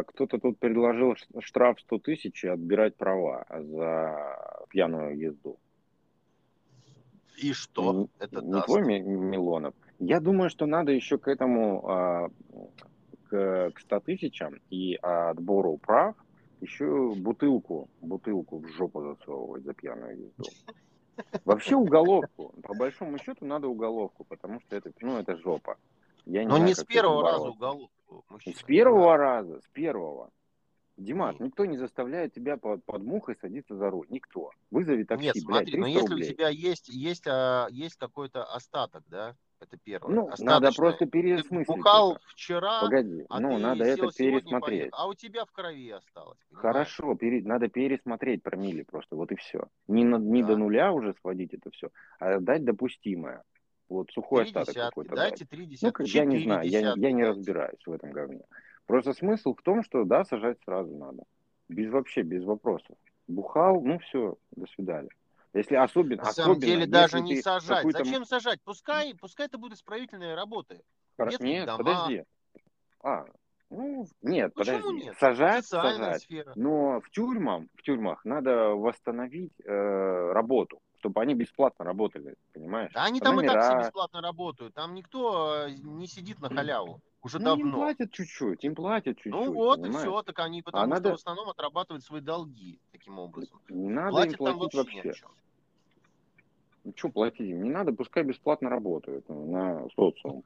[0.07, 5.59] Кто-то тут предложил штраф 100 тысяч и отбирать права за пьяную езду.
[7.37, 8.65] И что не, это не даст?
[8.65, 9.73] твой Милонов.
[9.99, 12.29] Я думаю, что надо еще к этому, а,
[13.29, 16.15] к, к 100 тысячам и отбору прав
[16.61, 20.43] еще бутылку, бутылку в жопу засовывать за пьяную езду.
[21.45, 22.53] Вообще уголовку.
[22.63, 25.77] По большому счету надо уголовку, потому что это, ну, это жопа.
[26.25, 28.25] Я не Но знаю, не с первого раза уголовку.
[28.29, 29.17] Мужчина, с первого да.
[29.17, 30.31] раза, с первого.
[30.97, 34.07] Димас, никто не заставляет тебя под, под мухой садиться за руль.
[34.09, 34.51] Никто.
[34.69, 36.29] Вызови такси, Нет, смотри, блядь, но если рублей.
[36.29, 40.15] у тебя есть, есть, а, есть какой-то остаток, да, это первое.
[40.15, 41.67] Ну, надо просто переосмыслить.
[41.67, 42.21] Ты бухал это.
[42.27, 44.89] вчера, Погоди, а ну, надо это пересмотреть.
[44.91, 46.37] А у тебя в крови осталось.
[46.49, 46.61] Понимаешь?
[46.61, 47.41] Хорошо, пере...
[47.43, 49.67] надо пересмотреть промили просто, вот и все.
[49.87, 50.17] Не, на...
[50.17, 50.49] не да.
[50.49, 53.43] до нуля уже сводить это все, а дать допустимое.
[53.89, 55.15] Вот сухой остаток какой-то.
[55.15, 56.01] Дайте три десятки.
[56.01, 58.43] Ну, я не знаю, я, я не разбираюсь в этом говне.
[58.85, 61.23] Просто смысл в том, что да, сажать сразу надо.
[61.67, 62.95] Без вообще, без вопросов.
[63.27, 65.09] Бухал, ну все, до свидания.
[65.53, 67.85] Если особенно, На самом деле даже не сажать.
[67.91, 68.59] Зачем сажать?
[68.63, 70.81] Пускай, пускай это будет исправительные работы.
[71.17, 71.77] Хорошо, нет, дома.
[71.77, 72.23] подожди.
[73.01, 73.25] А,
[73.69, 75.05] ну, нет, Почему подожди.
[75.05, 75.17] Нет?
[75.19, 76.21] Сажать, сажать.
[76.21, 76.51] Сфера.
[76.55, 82.91] Но в тюрьмах, в тюрьмах надо восстановить э, работу чтобы они бесплатно работали, понимаешь?
[82.93, 83.53] Да они там номера...
[83.53, 84.73] и так все бесплатно работают.
[84.73, 87.01] Там никто э, не сидит на халяву.
[87.21, 87.65] Уже ну, давно.
[87.65, 89.33] им платят чуть-чуть, им платят чуть-чуть.
[89.33, 90.05] Ну вот понимаешь?
[90.05, 91.11] и все, так они потому а что надо...
[91.11, 93.59] в основном отрабатывают свои долги таким образом.
[93.67, 95.01] Не надо платят им платить вообще.
[95.03, 95.25] вообще.
[96.85, 97.63] Ну что платить им?
[97.63, 100.43] Не надо, пускай бесплатно работают ну, на социум.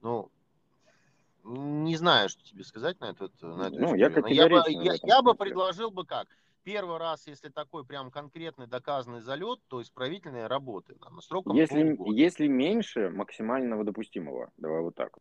[0.00, 0.30] Ну,
[1.44, 5.22] не знаю, что тебе сказать на этот на эту ну, я, я бы, я, я
[5.22, 6.28] бы предложил бы как
[6.68, 12.46] первый раз, если такой прям конкретный доказанный залет, то исправительные работы там, сроком если, если
[12.46, 15.16] меньше максимального допустимого, давай вот так.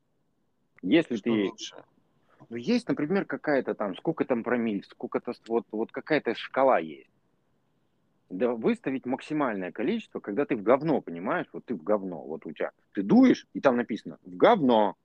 [0.81, 1.29] Если Что ты...
[1.29, 1.83] Меньше?
[2.49, 7.10] Ну, есть, например, какая-то там, сколько там промиль, сколько-то, вот, вот какая-то шкала есть.
[8.29, 12.51] Да выставить максимальное количество, когда ты в говно, понимаешь, вот ты в говно, вот у
[12.51, 14.97] тебя, ты дуешь, и там написано в говно,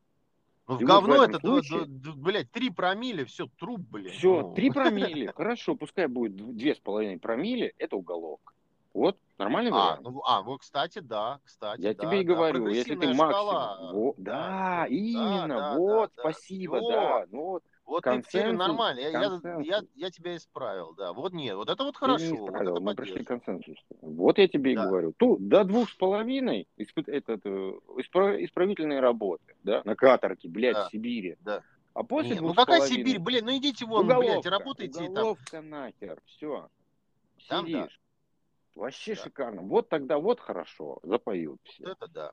[0.73, 1.87] ну, в говно это, случае...
[1.87, 4.15] блядь, 3 промили, все, труп, блядь.
[4.15, 4.75] Все, 3 ну.
[4.75, 8.53] промили, хорошо, пускай будет 2,5 промили, это уголовка.
[8.95, 10.03] Вот, нормальный А, вариант.
[10.03, 13.31] ну, а, вот, кстати, да, кстати, Я да, тебе и да, говорю, если ты максимум...
[13.31, 16.31] шкала, Во- да, да, да, именно, да, вот, да, да.
[16.31, 16.89] спасибо, Всё.
[16.89, 17.27] да.
[17.31, 19.89] Ну вот, Вот ты в теме консенсус, нормально, я, я, я, консенсус.
[19.95, 21.13] я тебя исправил, да.
[21.13, 23.83] Вот нет, вот это вот Ты не хорошо, вот это мы пришли к консенсусу.
[24.01, 24.87] Вот я тебе и Да.
[24.87, 25.13] говорю.
[25.13, 30.75] Ту, до двух с половиной испы- этот, э, испра- исправительные работы, да, на каторге, блядь,
[30.75, 30.89] Да.
[30.89, 31.37] в Сибири.
[31.41, 31.63] Да.
[31.95, 35.09] А после Не, ну какая половиной Сибирь, блин, ну идите вон, блядь, Уголовка, работайте там.
[35.11, 36.69] уголовка нахер, все.
[37.49, 37.83] Там да.
[37.83, 38.01] Сидишь.
[38.75, 39.23] Вообще Да.
[39.25, 39.63] шикарно.
[39.63, 41.85] Вот тогда вот хорошо, запоют Вот все.
[41.91, 42.33] это да,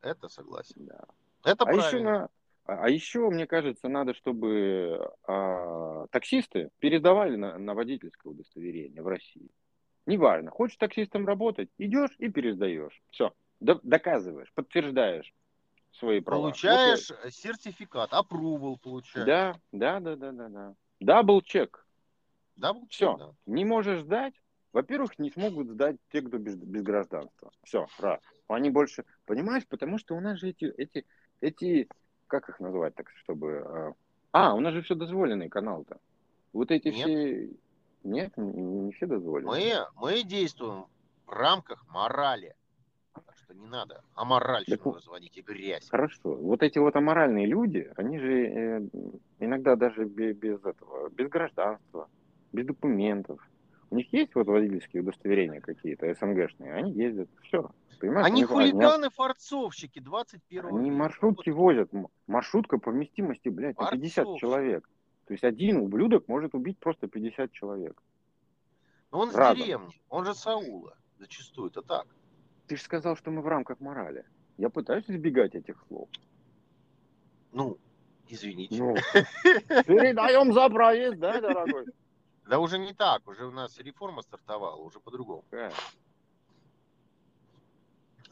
[0.00, 0.86] это согласен.
[0.86, 1.04] Да.
[1.44, 2.10] Это А еще, правильно.
[2.10, 2.28] на,
[2.68, 9.08] а а еще, мне кажется, надо, чтобы а, таксисты передавали на, на водительское удостоверение в
[9.08, 9.48] России.
[10.04, 13.02] Неважно, хочешь таксистом работать, идешь и пересдаешь.
[13.10, 15.32] Все, доказываешь, подтверждаешь
[15.92, 16.40] свои права.
[16.40, 19.26] Вот Получаешь сертификат, approval я- получаешь.
[19.26, 20.74] Да, да, да, да, да, да.
[21.00, 21.86] Дабл чек.
[22.56, 23.16] Да, получаешь, Все.
[23.16, 23.32] да.
[23.46, 24.34] Не можешь сдать.
[24.74, 27.50] Во-первых, не смогут сдать те, кто без, без гражданства.
[27.64, 28.20] Все, раз.
[28.46, 31.06] Они больше, понимаешь, потому что у нас же эти, эти,
[31.40, 31.88] эти,
[32.28, 33.64] как их назвать так, чтобы...
[33.66, 33.92] э,
[34.32, 35.98] А, у нас же все дозволенные каналы-то.
[36.52, 36.96] Вот эти Нет.
[36.96, 37.50] все...
[38.04, 39.84] Нет, не, все дозволенные.
[39.96, 40.86] Мы, мы действуем
[41.26, 42.54] в рамках морали.
[43.12, 44.96] Так что не надо аморальщину Так вот.
[44.98, 45.88] разводить и грязь.
[45.90, 46.36] Хорошо.
[46.36, 48.88] Вот эти вот аморальные люди, они же э,
[49.40, 52.08] иногда даже без, без этого, без гражданства,
[52.52, 53.40] без документов.
[53.90, 57.70] У них есть вот водительские удостоверения какие-то, СНГшные, они ездят, все.
[57.98, 58.26] Понимаешь?
[58.26, 60.98] Они хулиганы-форцовщики 21 Они века.
[60.98, 61.90] маршрутки возят.
[62.26, 64.40] Маршрутка по вместимости, блядь, на 50 Борцов.
[64.40, 64.88] человек.
[65.26, 68.00] То есть один ублюдок может убить просто 50 человек.
[69.10, 69.56] Но он с Разом.
[69.56, 70.96] деревни, он же Саула.
[71.18, 72.06] Зачастую это так.
[72.66, 74.24] Ты же сказал, что мы в рамках морали.
[74.58, 76.08] Я пытаюсь избегать этих слов.
[77.52, 77.78] Ну,
[78.28, 78.76] извините.
[78.76, 78.94] Ну,
[79.86, 81.86] передаем за проезд, да, дорогой?
[82.46, 85.44] Да уже не так, уже у нас реформа стартовала, уже по-другому.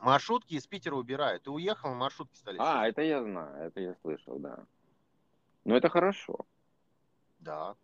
[0.00, 1.44] Маршрутки из Питера убирают.
[1.44, 2.56] Ты уехал, маршрутки стали.
[2.60, 4.66] А, это я знаю, это я слышал, да.
[5.64, 6.46] Но это хорошо.
[7.38, 7.76] Да.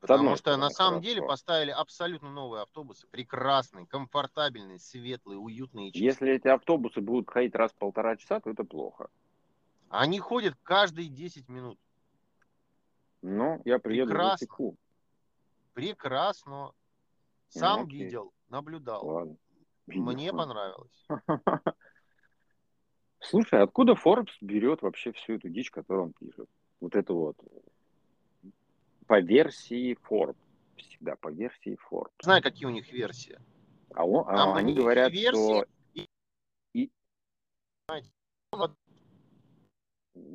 [0.00, 1.08] Потому что на самом хорошо.
[1.08, 3.06] деле поставили абсолютно новые автобусы.
[3.08, 6.06] Прекрасные, комфортабельные, светлые, уютные чистые.
[6.06, 9.10] Если эти автобусы будут ходить раз в полтора часа, то это плохо.
[9.88, 11.78] Они ходят каждые 10 минут.
[13.22, 14.76] Но я приеду Прекрасно.
[15.74, 16.72] Прекрасно.
[17.48, 18.04] Сам Ну, окей.
[18.04, 19.04] видел, наблюдал.
[19.04, 19.36] Ладно.
[19.88, 21.06] Мне понравилось.
[23.20, 26.48] Слушай, откуда Forbes берет вообще всю эту дичь, которую он пишет?
[26.80, 27.36] Вот это вот.
[29.06, 30.36] По версии Forbes.
[30.76, 32.12] Всегда по версии Forbes.
[32.22, 33.38] Знаю, какие у них версии.
[33.94, 35.66] А, он- а они говорят, версии что...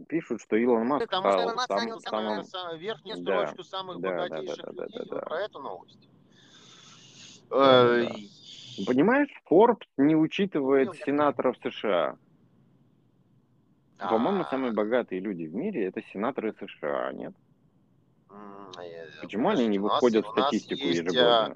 [0.08, 2.44] Пишут, что Илон Маск Потому что стал Илон Маск сам- занял самым...
[2.46, 4.98] самую верхнюю Да, строчку самых да, да, богатейших да, да, людей.
[4.98, 5.26] да, Вот да.
[5.26, 6.10] про эту новость.
[7.50, 8.16] Да, Э, да.
[8.86, 12.18] Понимаешь, Forbes не учитывает Ну, я сенаторов США.
[13.98, 17.34] По-моему, а, самые богатые люди в мире это сенаторы США, нет?
[18.82, 21.56] э, Почему они не выходят в статистику есть, ежегодно?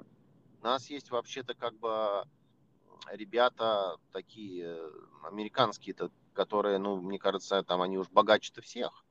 [0.60, 2.24] У нас есть вообще-то как бы
[3.12, 4.90] ребята такие э,
[5.24, 9.04] американские-то, которые, ну, мне кажется, там они уж богаче-то всех.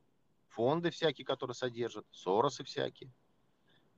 [0.48, 3.12] Фонды всякие, которые содержат, Соросы всякие.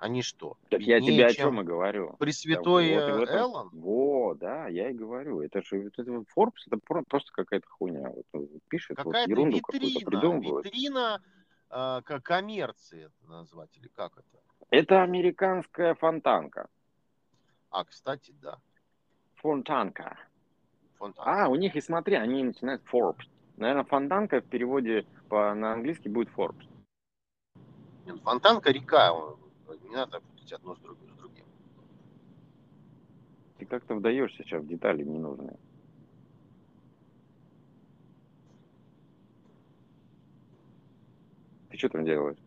[0.01, 0.57] Они что?
[0.71, 2.17] Так я тебе о чем и говорю.
[2.19, 3.69] Пресвятой Да, вот э, этом- Эллон?
[3.75, 5.43] Во, да, я и говорю.
[5.43, 8.09] Это же вот это вот Forbes, это про- просто какая-то хуйня.
[8.09, 10.65] Вот, он пишет, вот Какая-то ерунду какую-то витрина, придумывают.
[10.65, 11.23] витрина
[11.71, 14.43] э, коммерции это назвать, или как это?
[14.71, 16.69] Это американская фонтанка.
[17.71, 18.57] А, кстати, да.
[19.37, 20.17] Фонтанка.
[20.97, 21.25] Фонтан.
[21.29, 23.29] А, у них и смотри, они начинают Forbes.
[23.59, 26.67] Наверное, фонтанка в переводе по, на английский будет Forbes.
[28.07, 29.13] Нет, Фонтанка река,
[29.91, 31.11] не надо путать одно с другим.
[31.11, 31.45] С другим.
[33.59, 35.59] Ты как-то вдаешься сейчас в детали ненужные.
[41.71, 42.39] Ты что там делаешь?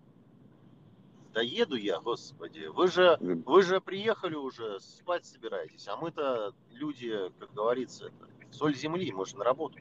[1.33, 2.67] Да еду я, господи.
[2.67, 8.11] Вы же, вы же приехали уже, спать собираетесь, а мы-то люди, как говорится,
[8.51, 9.79] соль земли, мы же на работу.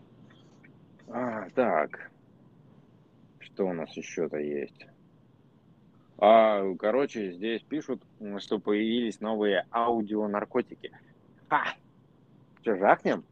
[1.09, 2.11] А, так.
[3.38, 4.87] Что у нас еще-то есть?
[6.25, 8.01] А, короче, здесь пишут,
[8.39, 10.97] что появились новые аудионаркотики.
[11.49, 11.75] Ха!
[12.63, 13.25] Че, жахнем?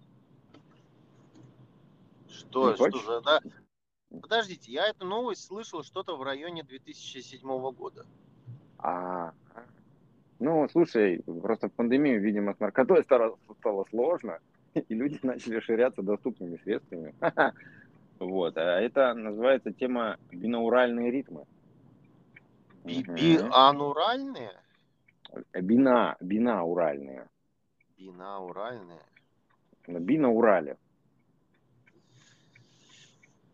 [2.28, 3.20] Что, что за...
[3.20, 3.40] Да?
[4.20, 8.06] Подождите, я эту новость слышал что-то в районе 2007 года.
[8.78, 9.34] А,
[10.40, 14.40] ну, слушай, просто в пандемию, видимо, с наркотой стало, стало сложно,
[14.74, 17.14] и люди начали ширяться доступными средствами.
[18.18, 21.46] Вот, а это называется тема бинауральные ритмы.
[22.84, 23.02] Би-.
[23.02, 24.52] Биануральные?
[25.54, 27.28] Бина, бинауральные.
[27.98, 29.00] Бинауральные.
[29.86, 30.76] Би на Урале.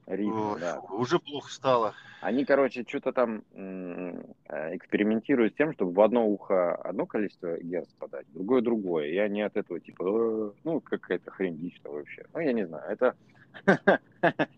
[0.06, 0.80] Ритм, Ой, да.
[0.80, 1.94] уже плохо стало.
[2.20, 7.88] Они, короче, что-то там э, экспериментируют с тем, чтобы в одно ухо одно количество герц
[7.98, 9.08] подать, в другое другое.
[9.08, 12.24] И они от этого типа, «Э, ну, какая-то хрень дичь-то вообще.
[12.32, 13.16] Ну, я не знаю, это...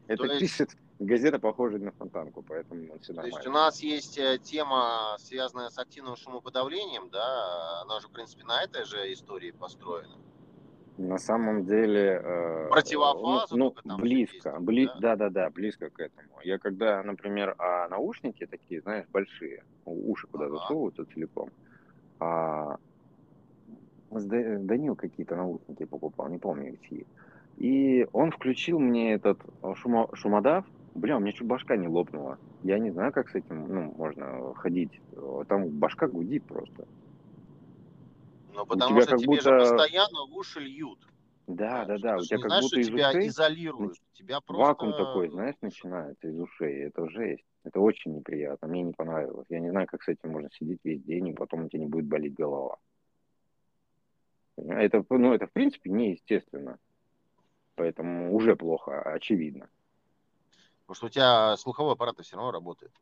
[0.09, 3.51] Это пишет газета, похожая на фонтанку, поэтому все То есть у нормально.
[3.51, 8.85] нас есть э, тема, связанная с активным шумоподавлением, да, она же, в принципе, на этой
[8.85, 10.17] же истории построена.
[10.97, 12.21] На самом деле...
[12.23, 14.51] э, Противофазу ну, там близко.
[14.51, 15.17] задействовать, бли- да?
[15.17, 16.41] Да-да-да, близко к этому.
[16.43, 20.57] Я когда, например, а наушники такие, знаешь, большие, уши куда Ага.
[20.59, 21.51] засовываются целиком,
[22.19, 22.77] а,
[24.11, 27.07] Да- Данил какие-то наушники покупал, не помню чьи.
[27.57, 30.65] И он включил мне этот э, шумо- шумодав.
[30.95, 32.39] Бля, у меня чуть башка не лопнула.
[32.63, 35.01] Я не знаю, как с этим ну, можно ходить.
[35.49, 36.87] Там башка гудит просто.
[38.55, 40.99] Ну, потому тебя что как тебе будто- же постоянно в уши льют.
[41.47, 42.17] Да, да, да.
[42.17, 43.97] У тебя как знаешь, будто из тебя ушей изолируют.
[44.13, 44.67] Тебя просто...
[44.67, 46.85] Вакуум такой, знаешь, начинается из ушей.
[46.85, 47.45] Это жесть.
[47.65, 48.69] Это очень неприятно.
[48.69, 49.47] Мне не понравилось.
[49.49, 51.87] Я не знаю, как с этим можно сидеть весь день, и потом у тебя не
[51.87, 52.77] будет болеть голова.
[54.57, 56.79] Это, ну, это в принципе неестественно.
[57.77, 59.69] Поэтому уже плохо, очевидно.
[60.89, 62.93] Потому что у тебя слуховой аппарат все равно работает.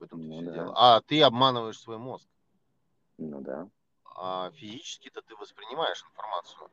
[0.00, 0.52] В этом Ну все да.
[0.52, 0.74] дело.
[0.76, 2.26] А ты обманываешь свой мозг.
[3.18, 3.68] Ну да.
[4.16, 6.68] А физически-то ты воспринимаешь информацию.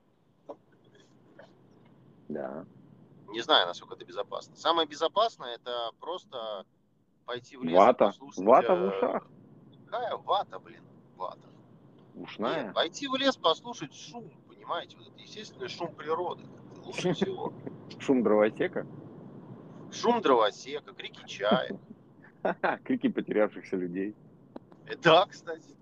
[2.27, 2.65] Да.
[3.27, 4.55] Не знаю, насколько это безопасно.
[4.55, 6.65] Самое безопасное это просто
[7.25, 8.07] пойти в лес Вата.
[8.07, 9.27] послушать, Вата в э, ушах.
[9.85, 10.83] Какая вата, блин,
[11.15, 11.49] вата.
[12.15, 12.63] Ушная.
[12.63, 16.45] Нет, пойти в лес, послушать шум, понимаете, вот это естественный шум природы.
[16.83, 17.53] Лучше всего.
[17.99, 18.87] Шум дровосека.
[19.93, 21.77] Шум дровосека, крики чая.
[22.83, 24.15] Крики потерявшихся людей.
[25.01, 25.75] Да, кстати.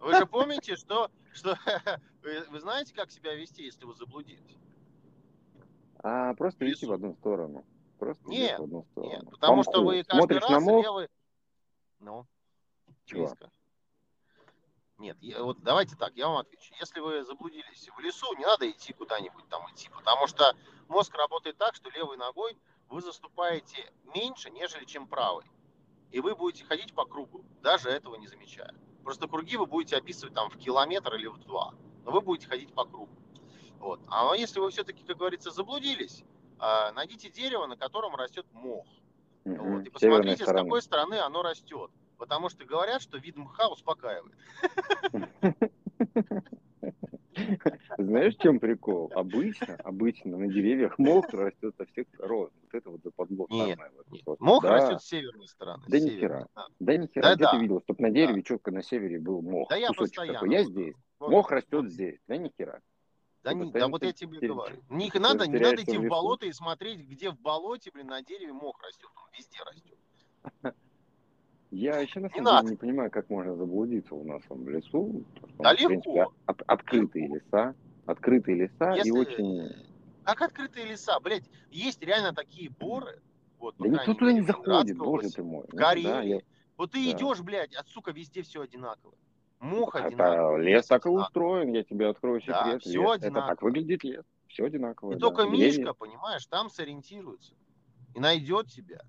[0.00, 1.56] Вы же помните, что, что
[2.22, 4.58] вы, знаете, как себя вести, если вы заблудились?
[6.02, 6.88] А просто В идти лесу.
[6.88, 7.64] в одну сторону.
[7.98, 9.12] Просто Нет, в одну сторону.
[9.12, 11.08] Нет, потому По что вы каждый смотришь раз на мох, левый...
[12.00, 12.26] Ну,
[13.06, 13.26] Чего?
[13.26, 13.50] близко.
[14.98, 16.74] Нет, я- вот давайте так, я вам отвечу.
[16.78, 20.54] Если вы заблудились в лесу, не надо идти куда-нибудь там идти, потому что
[20.88, 22.56] мозг работает так, что левой ногой
[22.88, 25.44] вы заступаете меньше, нежели чем правой.
[26.10, 28.74] И вы будете ходить по кругу, даже этого не замечая.
[29.02, 32.72] Просто круги вы будете описывать там в километр или в два, но вы будете ходить
[32.72, 33.10] по кругу.
[33.78, 34.00] Вот.
[34.08, 36.24] А если вы все-таки, как говорится, заблудились,
[36.58, 38.86] а, найдите дерево, на котором растет мох.
[39.44, 39.76] Мгм.
[39.76, 41.90] Вот, и посмотрите, с какой стороны оно растет.
[42.18, 44.34] Потому что говорят, что вид мха успокаивает.
[48.06, 49.10] Знаешь, в чем прикол?
[49.14, 52.50] Обычно, обычно на деревьях мох растет со всех сторон.
[52.62, 53.92] Вот это вот западло Нет, самое.
[53.96, 54.10] вот.
[54.12, 54.40] Нет, Вот.
[54.40, 54.70] Мох Да.
[54.74, 55.82] растет с северной стороны.
[55.88, 56.46] Да ни хера.
[56.54, 56.66] да.
[56.78, 57.50] Да ни хера, Да, где да.
[57.52, 59.68] ты видел, чтобы на дереве четко на севере был мох?
[59.70, 60.34] Да я постоянно.
[60.34, 60.52] такой.
[60.52, 60.94] Я здесь.
[61.18, 62.18] вот, Мох растет здесь.
[62.28, 62.80] Да ни хера.
[63.42, 64.76] Да, не, да вот я тебе теряешь- говорю.
[64.90, 68.52] Не надо, не надо идти в болото и смотреть, где в болоте, блин, на дереве
[68.52, 69.08] мох растет.
[69.16, 70.74] Он везде растет.
[71.72, 72.62] Я еще на самом надо.
[72.68, 75.24] деле не понимаю, как можно заблудиться у нас в лесу.
[75.58, 76.32] Да в принципе, легко.
[76.46, 77.74] от- открытые леса.
[78.06, 79.70] Открытые леса и Если- очень...
[80.24, 83.20] Как открытые леса, блядь, есть реально такие боры.
[83.58, 85.64] Вот, Да никто туда не заходит, боже ты мой.
[85.68, 86.40] В Ну, да, я-
[86.76, 87.10] Вот ты да.
[87.12, 89.14] идешь, блядь, от сука, везде все одинаково.
[89.60, 90.64] Мох Это одинаковый.
[90.66, 92.82] лес так и устроен, я тебе открою Да, секрет.
[92.82, 93.48] всё лес, это одинаково.
[93.48, 94.24] так выглядит лес.
[94.48, 95.12] Все одинаково.
[95.12, 95.20] И да.
[95.20, 95.44] только.
[95.48, 97.54] Мишка, понимаешь, там сориентируется.
[98.14, 99.00] И найдет тебя.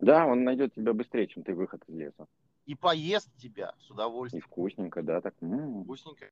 [0.00, 2.26] Да, он найдет тебя быстрее, чем ты выход из леса.
[2.66, 4.42] И поест тебя с И удовольствием.
[4.42, 5.34] вкусненько, да, так.
[5.40, 6.26] м, Вкусненько.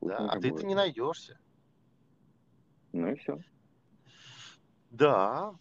[0.00, 1.38] Да, а ты-то не найдешься.
[2.92, 3.38] Ну и все.
[4.90, 5.54] Да.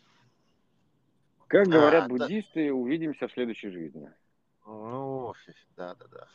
[1.48, 2.10] Как говорят А, да.
[2.10, 4.12] буддисты, увидимся в следующей жизни.
[4.66, 5.34] Ну,
[5.76, 6.28] да, да, да.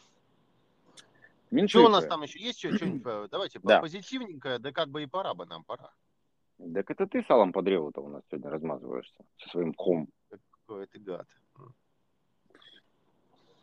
[1.51, 1.81] Минцифры.
[1.83, 2.59] Что у нас там еще есть?
[2.61, 3.81] Что, что-нибудь, давайте Да.
[3.81, 5.93] позитивненькое, да как бы и пора бы нам, пора.
[6.75, 10.09] Так это ты салом по древу-то у нас сегодня размазываешься со своим хом.
[10.29, 11.27] Какой ты гад.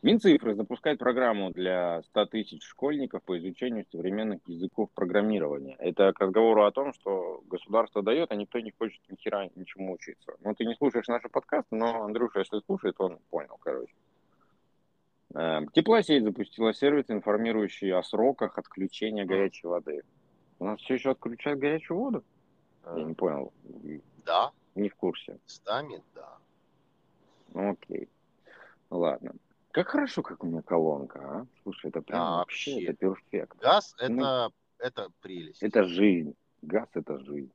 [0.04, 5.76] Минцифры запускает программу для 100 тысяч школьников по изучению современных языков программирования.
[5.80, 9.94] Это к разговору о том, что государство дает, а никто не хочет ни хера ничему
[9.94, 10.34] учиться.
[10.42, 13.94] Ну, ты не слушаешь наши подкасты, но Андрюша, если слушает, он понял, короче.
[15.34, 20.04] Э, Теплосеть запустила сервис, информирующий о сроках отключения горячей воды.
[20.60, 22.24] У нас все еще отключают горячую воду?
[22.96, 23.52] Я не понял,
[24.26, 25.40] Да, не в курсе.
[25.44, 26.38] местами, да.
[27.54, 28.08] Окей.
[28.90, 29.34] Ладно.
[29.72, 31.48] Как хорошо, как у меня колонка, а?
[31.64, 32.86] Слушай, это прям Да, вообще, вообще.
[32.88, 33.58] это перфект.
[33.60, 34.50] Газ Ну, это,
[34.80, 35.62] это прелесть.
[35.62, 36.36] Это жизнь.
[36.62, 37.52] Газ– это жизнь.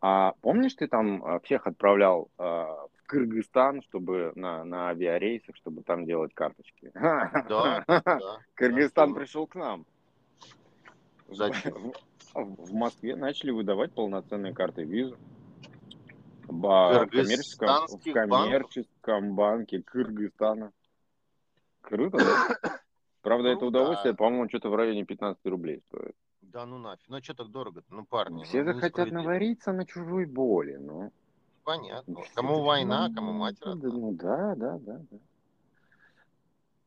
[0.00, 5.82] А помнишь, ты там а, всех отправлял а, в Кыргызстан, чтобы на, на авиарейсах, чтобы
[5.82, 6.90] там делать карточки?
[6.94, 8.38] Да, да.
[8.54, 9.20] Кыргызстан да.
[9.20, 9.84] пришел к нам.
[11.28, 11.92] Зачем?
[11.92, 11.94] В
[12.34, 15.16] в Москве начали выдавать полноценные карты визы.
[16.46, 20.72] В коммерческом, в коммерческом банке Кыргызстана.
[21.82, 22.80] Круто, да?
[23.22, 24.16] Правда, это Ну удовольствие, да.
[24.16, 26.14] по-моему, что-то в районе 15 рублей стоит.
[26.42, 27.08] Да ну нафиг.
[27.08, 28.44] Ну что так дорого Ну, парни.
[28.44, 31.12] Все ну, захотят навариться на чужой боли, ну.
[31.64, 32.22] Понятно.
[32.22, 33.88] Все Кому таки, война, ну, кому мать родна.
[33.88, 35.18] Ну да, да, да, да.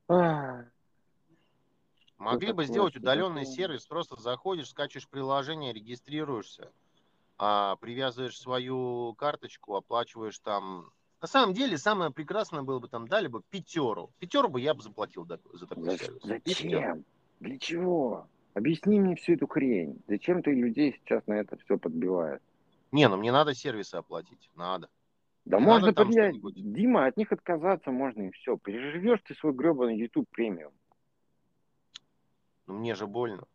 [0.10, 0.66] А,
[2.18, 3.56] Могли бы сделать удаленный такое?
[3.56, 6.72] сервис, просто заходишь, скачиваешь приложение, регистрируешься,
[7.38, 10.92] а, привязываешь свою карточку, оплачиваешь там.
[11.24, 14.12] На самом деле, самое прекрасное было бы там дали бы пятеру.
[14.20, 16.22] Пятеру бы я бы заплатил за, такой За- сервис.
[16.22, 17.06] Зачем?
[17.40, 18.28] Для чего?
[18.54, 20.02] Объясни мне всю эту хрень.
[20.10, 22.42] Зачем ты людей сейчас на это все подбиваешь?
[22.92, 24.50] Не, ну мне надо сервисы оплатить.
[24.58, 24.90] Надо.
[25.46, 26.36] Да Не можно надо подъять.
[26.56, 28.58] Дима, от них отказаться можно и все.
[28.58, 30.74] Переживешь ты свой гребаный YouTube премиум.
[32.68, 33.46] Ну мне же больно.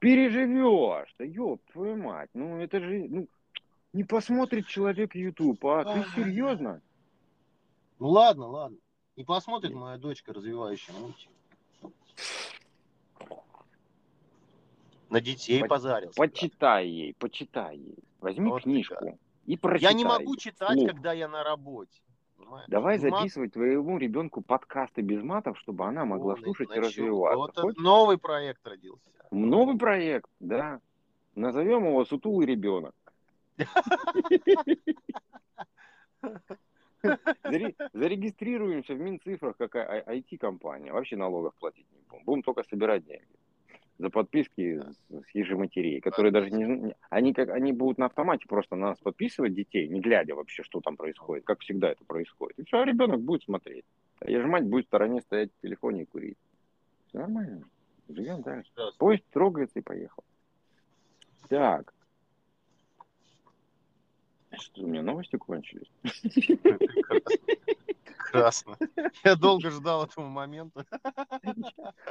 [0.00, 1.14] Переживешь.
[1.20, 2.30] Да ёб твою мать.
[2.34, 3.28] Ну это же, ну,
[3.94, 6.82] не посмотрит человек YouTube, а ты серьезно?
[7.98, 8.76] Ну ладно, ладно.
[9.16, 11.30] Не посмотрит моя дочка развивающий мультик.
[15.10, 16.16] На детей По- позарился.
[16.16, 16.26] да.
[16.26, 17.98] Почитай ей, почитай ей.
[18.20, 19.16] Возьми Вот книжку
[19.46, 19.92] и прочитай.
[19.92, 20.90] Я не могу читать, вслух.
[20.90, 22.00] когда я на работе.
[22.36, 22.66] понимаешь?
[22.68, 26.80] Давай Ну, мат- записывать твоему ребенку подкасты без матов, чтобы она могла Ой, слушать и
[26.80, 27.62] развиваться.
[27.62, 29.08] Вот новый проект родился.
[29.30, 30.80] Новый проект, да.
[31.36, 32.94] Назовем его «Сутулый ребенок».
[37.42, 40.92] Заре- Зарегистрируемся в Минцифрах как IT-компания.
[40.92, 42.24] Вообще налогов платить не будем.
[42.24, 43.26] Будем только собирать деньги
[43.98, 46.94] за подписки с ежематерей, которые даже не...
[47.10, 50.80] Они, как, они будут на автомате просто на нас подписывать детей, не глядя вообще, что
[50.80, 52.58] там происходит, как всегда это происходит.
[52.58, 53.84] И все, а ребенок будет смотреть.
[54.20, 56.38] А ежемать будет в стороне стоять в телефоне и курить.
[57.06, 57.64] Все нормально.
[58.08, 58.70] Живем дальше.
[58.98, 60.24] Поезд трогается и поехал.
[61.48, 61.94] Так.
[64.74, 65.90] Что, у меня новости кончились?
[68.04, 68.76] Прекрасно.
[69.22, 70.84] Я долго ждал этого момента.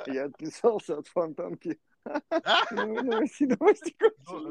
[0.07, 1.77] Я отписался от фонтанки.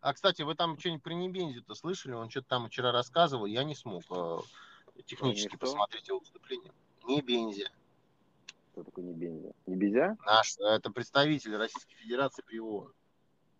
[0.00, 2.12] А, кстати, вы там что-нибудь про Небензи-то слышали?
[2.12, 4.38] Он что-то там вчера рассказывал, я не смог э,
[5.06, 6.72] технически посмотреть его выступление.
[7.06, 7.70] Небензи.
[8.72, 9.54] Кто такой Небензя?
[9.64, 10.18] Небезя?
[10.26, 12.92] Наш, э, это представитель Российской Федерации при ООН.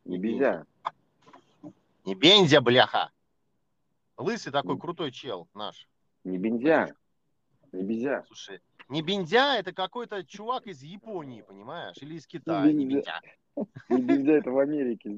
[0.04, 0.66] Небезя.
[2.04, 3.10] Небензя, бляха!
[4.16, 5.88] Лысый такой крутой чел наш.
[6.24, 6.94] Небензя.
[7.72, 8.24] Небезя.
[8.26, 11.96] Слушай, Небензя это какой-то чувак из Японии, понимаешь?
[12.00, 12.70] Или из Китая.
[12.70, 13.20] Небензя.
[13.56, 13.74] Небензя.
[13.88, 15.10] Небезя это в Америке.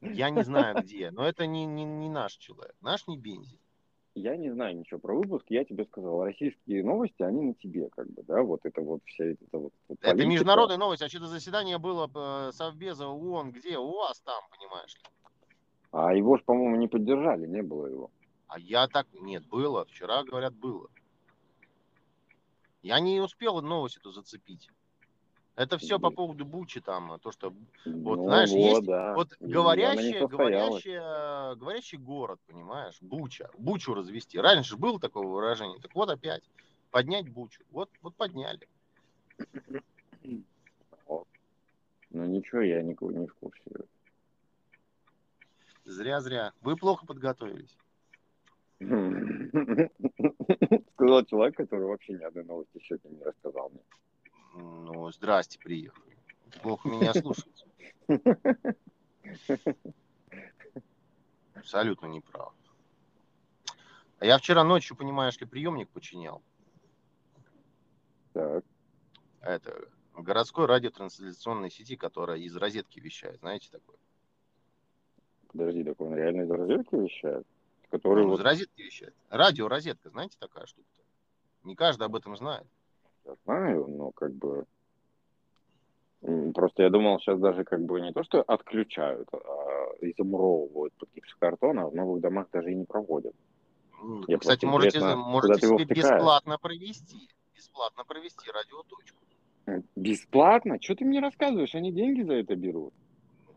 [0.00, 2.74] Я не знаю где, но это не, не, не наш человек.
[2.80, 3.58] Наш Небензи.
[4.14, 8.10] Я не знаю ничего про выпуск, я тебе сказал, российские новости, они на тебе, как
[8.10, 10.28] бы, да, вот это вот вся эта вот вот Это политика.
[10.28, 13.78] международная новость, а что-то заседание было э, Совбеза ООН, где?
[13.78, 15.00] У вас там, понимаешь ли.
[15.92, 18.10] А его ж, по-моему, не поддержали, не было его.
[18.48, 19.06] А я так...
[19.12, 19.84] Нет, было.
[19.84, 20.88] Вчера, говорят, было.
[22.82, 24.70] Я не успел новость эту зацепить.
[25.54, 27.52] Это все по поводу Бучи там, то, что
[27.84, 29.14] Вот, знаешь, есть да.
[29.14, 30.98] Вот говорящий, говорящий,
[31.58, 34.38] говорящий город, понимаешь, Буча, Бучу развести.
[34.38, 36.42] Раньше было такое выражение, так вот опять,
[36.90, 37.62] поднять Бучу.
[37.70, 38.66] Вот, вот подняли.
[40.24, 41.26] Ну
[42.24, 43.62] ничего, я не, не в курсе.
[45.92, 46.52] Зря-зря.
[46.62, 47.76] Вы плохо подготовились.
[50.94, 53.82] Сказал человек, который вообще ни одной новости сегодня не рассказал мне.
[54.54, 56.18] Ну, здрасте, приехали.
[56.62, 57.66] Плохо меня слушаете.
[61.54, 62.52] Абсолютно неправ.
[64.18, 66.42] А я вчера ночью, понимаешь ли, приемник починял.
[68.32, 68.64] Так,
[69.40, 73.40] Это городской радиотрансляционной сети, которая из розетки вещает.
[73.40, 73.96] Знаете такое?
[75.52, 77.46] Подожди, так он реально из розетки вещает?
[77.90, 79.14] Который Ну, вот, из розетки вещает.
[79.30, 81.02] Радио розетка, знаете такая штука-то?
[81.68, 82.66] Не каждый об этом знает.
[83.24, 84.64] я знаю, но как бы...
[86.54, 91.78] Просто я думал, сейчас даже как бы не то, что отключают, а изумровывают под гипсокартон,
[91.80, 93.34] а в новых домах даже и не проводят.
[94.00, 97.28] М, Я Кстати, можете, можете себе бесплатно провести.
[97.56, 99.18] Бесплатно провести радиоточку.
[99.96, 100.80] Бесплатно?
[100.80, 101.74] Что ты мне рассказываешь?
[101.74, 102.92] Они деньги за это берут.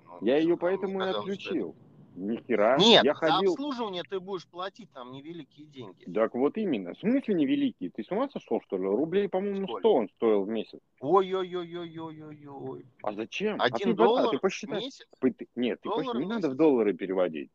[0.07, 1.75] Ну, Я ее поэтому и казалось, что отключил.
[2.16, 2.78] Ни хера.
[2.78, 3.51] Нет, я за ходил...
[3.51, 6.05] обслуживание ты будешь платить там невеликие деньги.
[6.13, 6.93] Так вот именно.
[6.93, 7.89] В смысле невеликий?
[7.89, 8.86] Ты с ума сошел, что ли?
[8.86, 9.80] Рублей, по-моему, Сколько?
[9.82, 10.80] 100 он стоил в месяц.
[11.01, 12.86] Ой-ой-ой-ой-ой-ой.
[13.03, 13.59] А зачем?
[13.61, 14.80] а Один ты, по- а доллар ты в посчитай.
[14.82, 15.05] месяц?
[15.20, 16.57] Ты- ты- нет, ты Доллар посчитай, в не надо в месяц?
[16.57, 17.51] доллары переводить.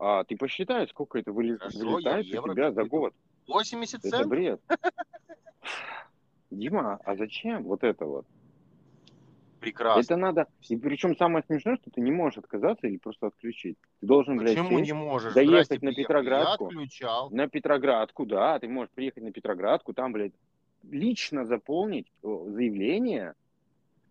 [0.00, 3.12] А ты посчитай, сколько это выли- Хорошо, вылетает в у тебя за год.
[3.46, 4.28] 80 Это центов?
[4.30, 4.60] бред.
[6.50, 8.26] Дима, а зачем вот это вот?
[9.72, 10.00] Прекрасно.
[10.00, 13.76] Это надо, и причем самое смешное, что ты не можешь отказаться или просто отключить.
[14.00, 15.34] Ты должен, блядь, Почему не можешь?
[15.34, 15.94] доехать Здрасте, на.
[15.94, 16.64] Петроградку.
[16.64, 17.30] Я отключал.
[17.30, 20.32] на Петроградку, да, ты можешь приехать на Петроградку, там, блядь,
[20.90, 23.34] лично заполнить о, заявление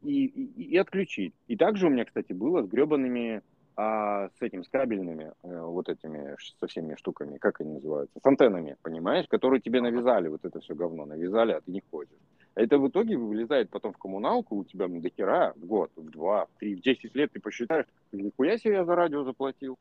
[0.04, 1.34] и, и, и отключить.
[1.48, 3.42] И также у меня, кстати, было с гребаными,
[3.76, 8.26] а, с этим, с кабельными, э, вот этими, со всеми штуками, как они называются, с
[8.26, 12.18] антеннами, понимаешь, которые тебе навязали, вот это все говно, навязали, а ты не хочешь.
[12.58, 16.10] Это в итоге вылезает потом в коммуналку, у тебя ну, до хера в год, в
[16.10, 19.78] два, в три, в десять лет ты посчитаешь, нихуя себе я за радио заплатил.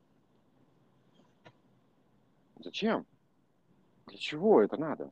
[2.59, 3.07] Зачем?
[4.05, 5.09] Для чего это надо?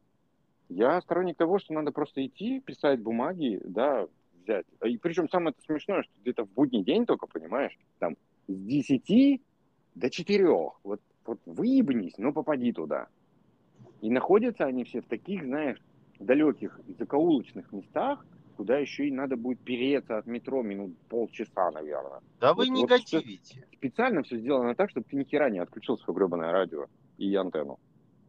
[0.69, 4.07] Я сторонник того, что надо просто идти, писать бумаги, да,
[4.43, 4.67] взять.
[4.83, 8.15] И причем самое это смешное, что где-то в будний день только, понимаешь, там
[8.47, 9.41] с 10
[9.95, 10.47] до 4.
[10.83, 13.07] Вот, вот выебнись, но попади туда.
[14.01, 15.81] И находятся они все в таких, знаешь,
[16.19, 18.25] далеких закоулочных местах,
[18.57, 22.21] куда еще и надо будет переться от метро минут полчаса, наверное.
[22.39, 23.67] Да вы Вот- вот негативите.
[23.73, 26.87] Специально все сделано так, чтобы ты ни хера не отключил свое гребаное радио
[27.17, 27.79] и антенну.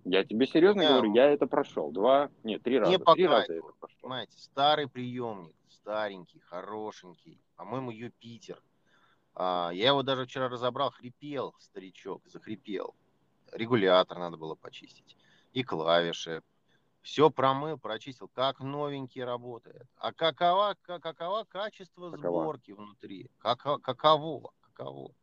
[0.05, 1.91] Я тебе серьезно Не, говорю, я это прошел.
[1.91, 2.99] Два, нет, три раза.
[3.01, 3.99] по Три раза я это прошел.
[4.03, 8.62] Понимаете, старый приемник, старенький, хорошенький, по-моему, Юпитер.
[9.34, 12.95] А, я его даже вчера разобрал, хрипел старичок, захрипел.
[13.53, 15.16] Регулятор надо было почистить.
[15.53, 16.43] И клавиши.
[17.07, 19.86] Все промыл, прочистил, как новенький работает.
[19.96, 22.42] А какова, ка- какова качество Какова?
[22.42, 23.30] сборки внутри?
[23.38, 24.50] Како- каково?
[24.61, 25.14] Каково?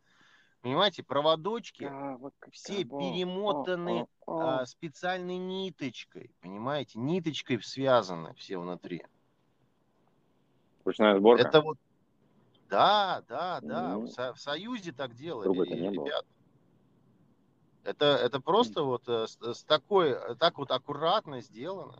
[0.61, 4.61] Понимаете, проводочки Да, вот как все перемотаны О, о, о.
[4.61, 9.03] а, специальной ниточкой, понимаете, ниточкой связаны все внутри.
[10.85, 11.45] Ручная сборка.
[11.45, 11.77] Это вот,
[12.69, 14.03] да, да, да, Ну.
[14.03, 16.23] в, Со- в Союзе так делали, было.
[17.83, 21.97] Это, это просто вот э, с, с такой, э, так вот аккуратно сделано.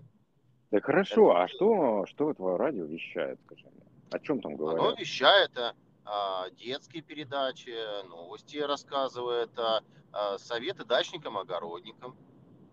[0.71, 3.84] Да хорошо, это- а что, что твое радио вещает, скажи мне?
[4.11, 4.99] О чем там Оно говорят?
[4.99, 5.73] вещает э,
[6.05, 7.73] а, детские передачи,
[8.07, 9.81] новости рассказывает, а,
[10.13, 12.15] а, советы дачникам, огородникам.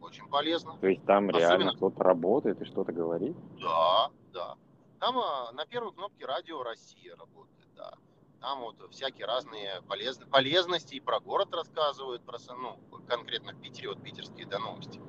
[0.00, 0.76] Очень полезно.
[0.80, 3.36] То есть там реально Особенно- кто-то работает и что-то говорит?
[3.60, 4.54] Да, да.
[5.00, 7.92] Там а, на первой кнопке радио Россия работает, да.
[8.40, 13.88] Там вот всякие разные полезны, полезности и про город рассказывают, про, ну, конкретно в Питере,
[13.88, 15.00] вот питерские да, новости.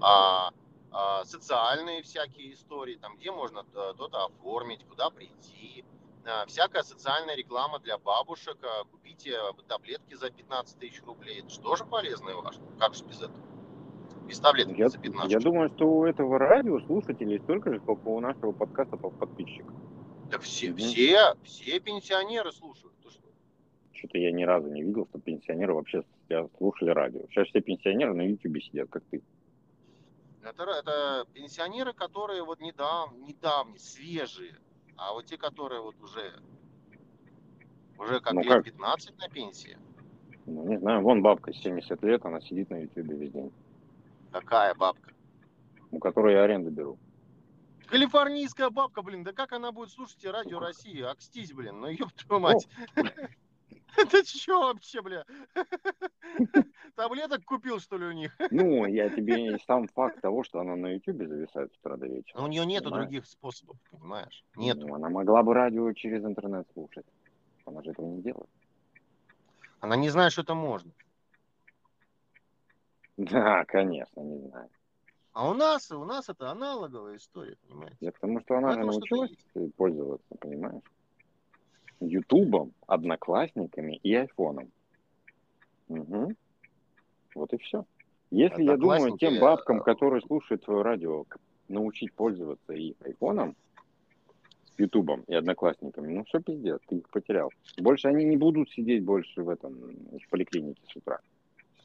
[0.00, 0.50] А,
[0.92, 5.84] а, социальные всякие истории, там, где можно то- то-то оформить, куда прийти.
[6.24, 8.58] А, всякая социальная реклама для бабушек.
[8.62, 11.40] а, Купите таблетки за 15 тысяч рублей.
[11.40, 12.64] Это же тоже полезно и важно.
[12.78, 13.42] Как же без этого?
[14.26, 18.08] Без таблеток Я, за 15 я думаю, что у этого радио слушателей столько же, сколько
[18.08, 19.74] у нашего подкаста по подписчикам.
[20.30, 22.94] Да все, все, все пенсионеры слушают.
[23.98, 26.04] Что-то я ни разу не видел, что пенсионеры вообще
[26.56, 27.22] слушали радио.
[27.30, 29.22] Сейчас все пенсионеры на Ютубе сидят, как ты.
[30.42, 34.54] Это, это пенсионеры, которые вот недавно, недавние, свежие.
[34.96, 36.32] А вот те, которые вот уже,
[37.98, 38.64] уже как Ну лет как?
[38.64, 39.76] 15 на пенсии.
[40.46, 43.52] Ну, не знаю, вон бабка 70 лет, она сидит на Ютубе весь день.
[44.30, 45.12] Какая бабка?
[45.90, 46.98] У которой я аренду беру.
[47.88, 51.00] Калифорнийская бабка, блин, да как она будет слушать радио России?
[51.02, 52.68] Акстись, блин, ну ёб твою мать.
[53.96, 55.24] Это чё вообще, бля?
[56.94, 58.36] Таблеток купил, что ли, у них?
[58.50, 62.38] Ну, я тебе сам факт того, что она на Ютубе зависает с утра до вечера.
[62.38, 63.04] Но у нее нету Понимаешь?
[63.06, 64.44] других способов, понимаешь?
[64.56, 64.86] Нету.
[64.86, 67.06] Ну, она могла бы радио через интернет слушать.
[67.64, 68.50] Она же этого не делает.
[69.80, 70.92] Она не знает, что это можно.
[73.16, 74.68] Да, конечно, не знаю.
[75.38, 77.96] А у нас, у нас это аналоговая история, понимаете?
[78.00, 80.82] Я потому что она же Поэтому что-то научилась пользоваться, понимаешь?
[82.00, 84.72] Ютубом, одноклассниками и айфоном.
[85.86, 86.34] Угу.
[87.36, 87.84] Вот и все.
[88.32, 91.24] Если я думаю тем бабкам, э, которые слушают твое радио,
[91.68, 93.54] научить пользоваться и айфоном,
[94.76, 97.52] ютубом и одноклассниками, ну все пиздец, ты их потерял.
[97.76, 101.20] Больше они не будут сидеть больше в этом, в поликлинике с утра.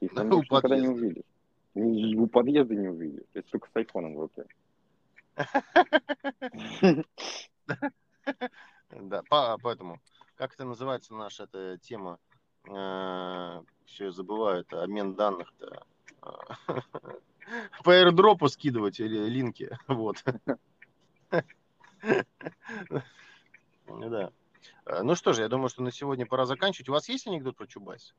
[0.01, 1.23] Их там никогда не увидишь.
[1.75, 4.45] И У подъезда не увидишь, если только с айфоном в руке.
[8.91, 9.99] Да, по- поэтому,
[10.35, 12.19] как это называется наша эта тема?
[12.63, 15.83] Все, я забываю, это обмен данных-то.
[16.21, 16.55] А,
[17.83, 19.77] По аирдропу скидывать или линки.
[19.87, 20.23] Вот.
[23.87, 24.31] Ну да.
[24.85, 26.89] А, Ну что же, я думаю, что на сегодня пора заканчивать.
[26.89, 28.13] У вас есть анекдот про Чубайса?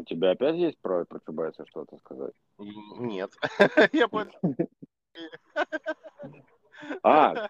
[0.00, 2.32] У тебя опять есть право про Чубайса что-то сказать?
[2.98, 3.30] Нет.
[3.92, 4.26] Я по-
[7.02, 7.48] А,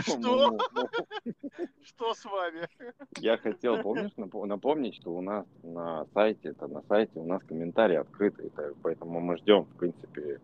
[0.00, 0.58] Что?
[1.84, 2.66] Что с вами?
[3.18, 7.40] Я хотел, помнишь, напо- напомнить, что у нас на сайте, это на сайте у нас
[7.44, 10.40] комментарии открыты, это- поэтому мы ждем, в принципе,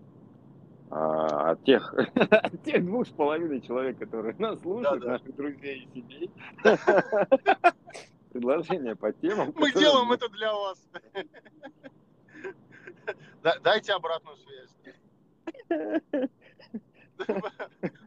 [0.90, 6.00] А от тех, от тех двух с половиной человек, которые нас слушают, наших друзей и
[6.00, 6.30] семей,
[8.30, 9.48] предложение по темам.
[9.48, 10.88] Мы которые- делаем это для вас.
[13.42, 14.74] Да- Дайте обратную связь.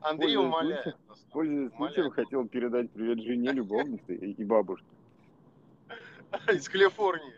[0.02, 0.96] Андрей умоляет.
[1.32, 4.86] Пользуясь случаем, хотел передать привет жене, любовнице и бабушке.
[6.52, 7.34] Из Калифорнии.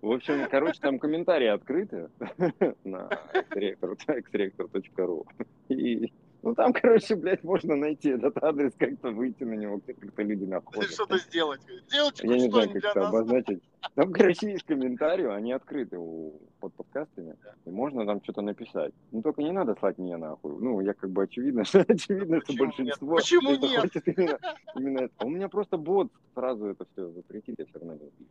[0.00, 2.10] В общем, короче, там комментарии открыты
[2.84, 3.08] на
[3.50, 5.26] xreactor.ru.
[5.68, 6.12] И,
[6.42, 10.90] ну, там, короче, блядь, можно найти этот адрес, как-то выйти на него, как-то люди находят.
[10.90, 11.60] Что-то сделать.
[11.90, 13.62] Делайте Я не знаю, как это обозначить.
[13.94, 18.94] Там, короче, есть комментарии, они открыты у, под подкастами, и можно там что-то написать.
[19.10, 20.56] Ну, только не надо слать мне нахуй.
[20.60, 22.76] Ну, я как бы очевидно, что, очевидно, что Почему нет?
[22.76, 23.80] большинство Почему нет?
[23.80, 24.38] хочет именно,
[24.76, 25.14] именно это.
[25.18, 28.30] А У меня просто бот сразу это все запретит, я все равно не увижу.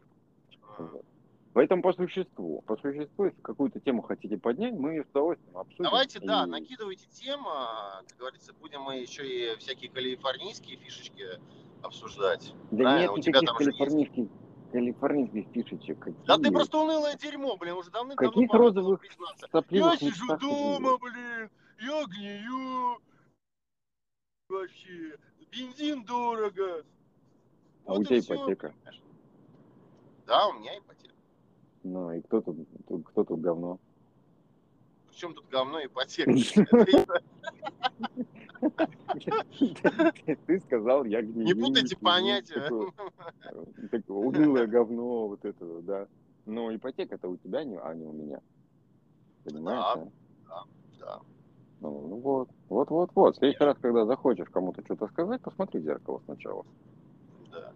[0.77, 1.05] Вот.
[1.53, 2.61] Поэтому по существу.
[2.61, 5.83] По существу, если какую-то тему хотите поднять, мы ее с удовольствием обсудим.
[5.83, 7.49] Давайте, да, И- накидывайте тему.
[8.07, 11.25] Как говорится, будем мы еще и всякие калифорнийские фишечки
[11.83, 12.53] обсуждать.
[12.71, 13.77] Да Правильно, нет у тебя никаких там же есть.
[13.77, 14.27] калифорнийских,
[14.71, 15.99] калифорнийских фишечек.
[15.99, 16.25] Какие?
[16.25, 19.01] Да ты просто унылое дерьмо, блин, уже давным-давно Каких розовых
[19.51, 21.49] сопливых Я сижу дома, блин,
[21.81, 22.97] я гнию.
[24.47, 25.17] Вообще,
[25.51, 26.85] бензин дорого.
[27.85, 28.73] А у Вот и тебя ипотека.
[30.27, 31.00] Да, у меня ипотека.
[31.83, 32.57] Ну, и кто тут,
[33.05, 33.79] кто тут говно?
[35.09, 36.31] Причем тут говно ипотека?
[40.45, 41.45] Ты сказал, я гнию.
[41.45, 42.61] Не путайте понятия.
[42.61, 42.91] такое,
[44.07, 46.07] унылое говно, вот это, да.
[46.45, 48.39] Но ипотека-то у тебя, не- а не у меня.
[49.43, 50.11] Понимаешь, Да, да?
[50.47, 50.63] да,
[50.99, 51.19] да.
[51.81, 53.35] Ну, ну вот, вот, вот, вот.
[53.35, 56.65] В следующий раз, когда захочешь кому-то что-то сказать, посмотри в зеркало сначала.
[57.51, 57.71] Да.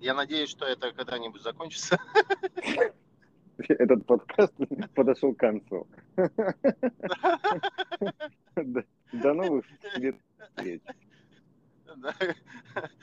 [0.00, 1.98] Я надеюсь, что это когда-нибудь закончится.
[3.68, 4.54] Этот подкаст
[4.94, 5.86] подошел к концу.
[8.56, 10.16] До- новых встреч.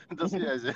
[0.09, 0.75] До связи.